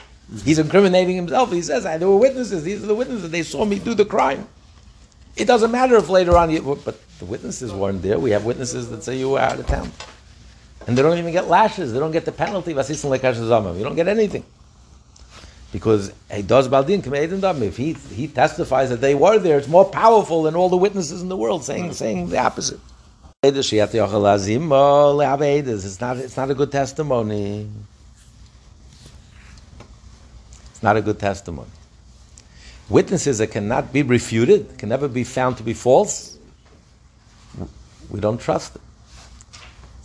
[0.44, 1.51] He's incriminating himself.
[1.51, 2.62] He says, ah, there were witnesses.
[2.62, 3.30] These are the witnesses.
[3.30, 4.46] They saw me do the crime.
[5.36, 8.18] It doesn't matter if later on, you, but the witnesses weren't there.
[8.18, 9.90] We have witnesses that say you were out of town.
[10.86, 11.92] And they don't even get lashes.
[11.92, 12.72] They don't get the penalty.
[12.72, 13.76] Zamam.
[13.76, 14.44] You don't get anything.
[15.70, 17.03] Because he does baldin.
[17.05, 21.20] If he he testifies that they were there, it's more powerful than all the witnesses
[21.20, 22.80] in the world saying saying the opposite.
[23.41, 23.72] It's
[26.01, 27.70] not it's not a good testimony.
[30.70, 31.70] It's not a good testimony.
[32.89, 36.36] Witnesses that cannot be refuted, can never be found to be false,
[38.11, 38.82] we don't trust them.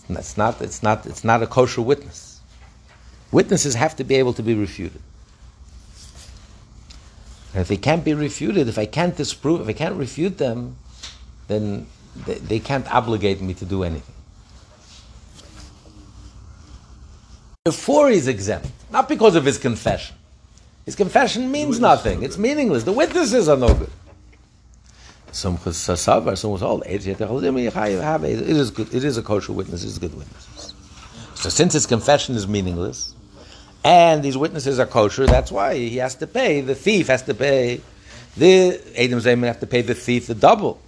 [0.10, 2.40] It's not, it's not, it's not a kosher witness.
[3.32, 5.02] Witnesses have to be able to be refuted.
[7.54, 10.76] And if they can't be refuted, if I can't disprove, if I can't refute them,
[11.48, 14.16] then they, they can't obligate me to do anything.
[17.66, 20.16] Before he's exempt, not because of his confession.
[20.86, 22.24] His confession means nothing.
[22.24, 22.84] It's meaningless.
[22.84, 23.90] The witnesses are no good.
[25.32, 28.94] Sumchus sasavar, someone was oh, told, it is good.
[28.94, 29.84] It is a kosher witness.
[29.84, 30.74] It's good witnesses.
[31.36, 33.16] So since his confession is meaningless,
[33.84, 36.62] and these witnesses are kosher, that's why he has to pay.
[36.62, 37.82] The thief has to pay.
[38.38, 40.80] The Adam Zayman have to pay the thief the double,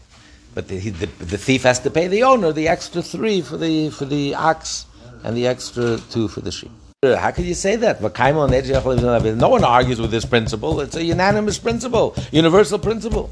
[0.56, 3.90] but the, the, the thief has to pay the owner the extra three for the
[3.92, 4.88] for the ox
[5.24, 6.72] and the extra two for the sheep.
[7.04, 8.02] How could you say that?
[8.02, 10.80] No one argues with this principle.
[10.80, 13.30] It's a unanimous principle, universal principle.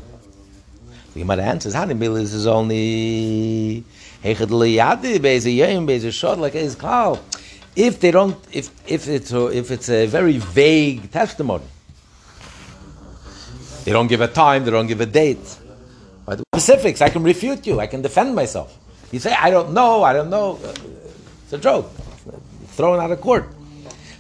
[1.13, 3.84] The Gemara answers, Hanimil is only
[4.24, 4.38] like
[6.80, 7.19] call.
[7.76, 11.65] If they don't, if if it's a, if it's a very vague testimony,
[13.86, 15.57] they don't give a time, they don't give a date.
[16.26, 18.78] But specifics, I can refute you, I can defend myself.
[19.11, 20.59] You say, I don't know, I don't know.
[21.43, 21.91] It's a joke.
[22.69, 23.47] Thrown out of court.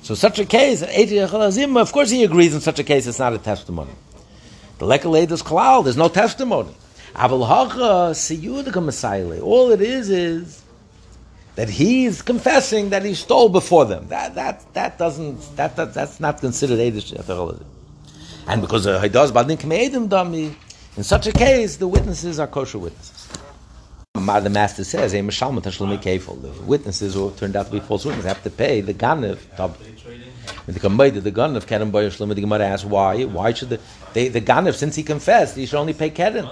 [0.01, 3.37] So such a case, of course he agrees in such a case it's not a
[3.37, 3.91] testimony.
[4.79, 6.75] The Lekaled is klal, there's no testimony.
[7.15, 7.29] Uh,
[9.41, 10.63] all it is is
[11.55, 14.07] that he's confessing that he stole before them.
[14.07, 17.13] That that that doesn't that, that that's not considered Edish
[18.47, 20.55] And because he does k'meidim dami,
[20.97, 23.27] in such a case the witnesses are kosher witnesses.
[24.13, 28.81] The master says, The witnesses who turned out to be false witnesses have to pay
[28.81, 28.93] the.
[30.65, 33.23] When the Gemara, the Ganav, Keren Boyer Shlomo, the Gemara asks why?
[33.25, 33.79] Why should the
[34.13, 36.45] they, the since he confessed, he should only pay Keren?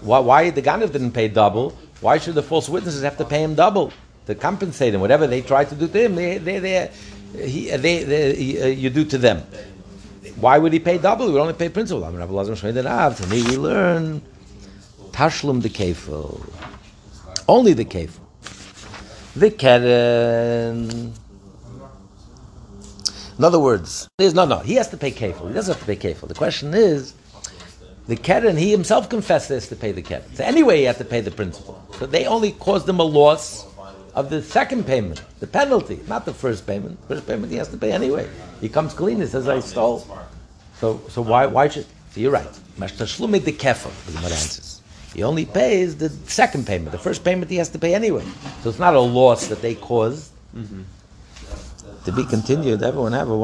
[0.00, 1.70] Why, why the Ganav didn't pay double?
[2.00, 3.92] Why should the false witnesses have to pay him double
[4.26, 5.00] to compensate him?
[5.00, 6.90] Whatever they try to do to him, they, they, they,
[7.46, 9.42] he, they, they he, uh, you do to them.
[10.36, 11.26] Why would he pay double?
[11.26, 12.04] He would only pay principal.
[12.04, 14.22] Ah, to me, we learn
[15.12, 16.40] Tashlum the Kefil.
[17.48, 18.20] Only the Kefil.
[19.36, 21.14] The Keren.
[23.36, 24.58] In other words, there's no, no.
[24.58, 25.48] He has to pay kefil.
[25.48, 26.28] He doesn't have to pay kefil.
[26.28, 27.14] The question is,
[28.06, 28.56] the keren.
[28.56, 30.22] He himself confessed this to pay the keren.
[30.34, 31.82] So anyway, he had to pay the principal.
[31.98, 33.66] So they only caused him a loss
[34.14, 36.96] of the second payment, the penalty, not the first payment.
[37.08, 38.28] First payment he has to pay anyway.
[38.60, 39.20] He comes clean.
[39.20, 40.06] He says, "I stole."
[40.84, 41.86] So, so why, why should?
[42.10, 42.54] So you're right.
[42.78, 43.90] Mashtashlume the kefil.
[44.04, 44.82] The Gemara answers.
[45.14, 46.92] He only pays the second payment.
[46.92, 48.24] The first payment he has to pay anyway.
[48.62, 50.30] So it's not a loss that they caused.
[50.54, 50.82] Mm-hmm
[52.04, 52.82] to be continued.
[52.82, 53.36] Everyone have a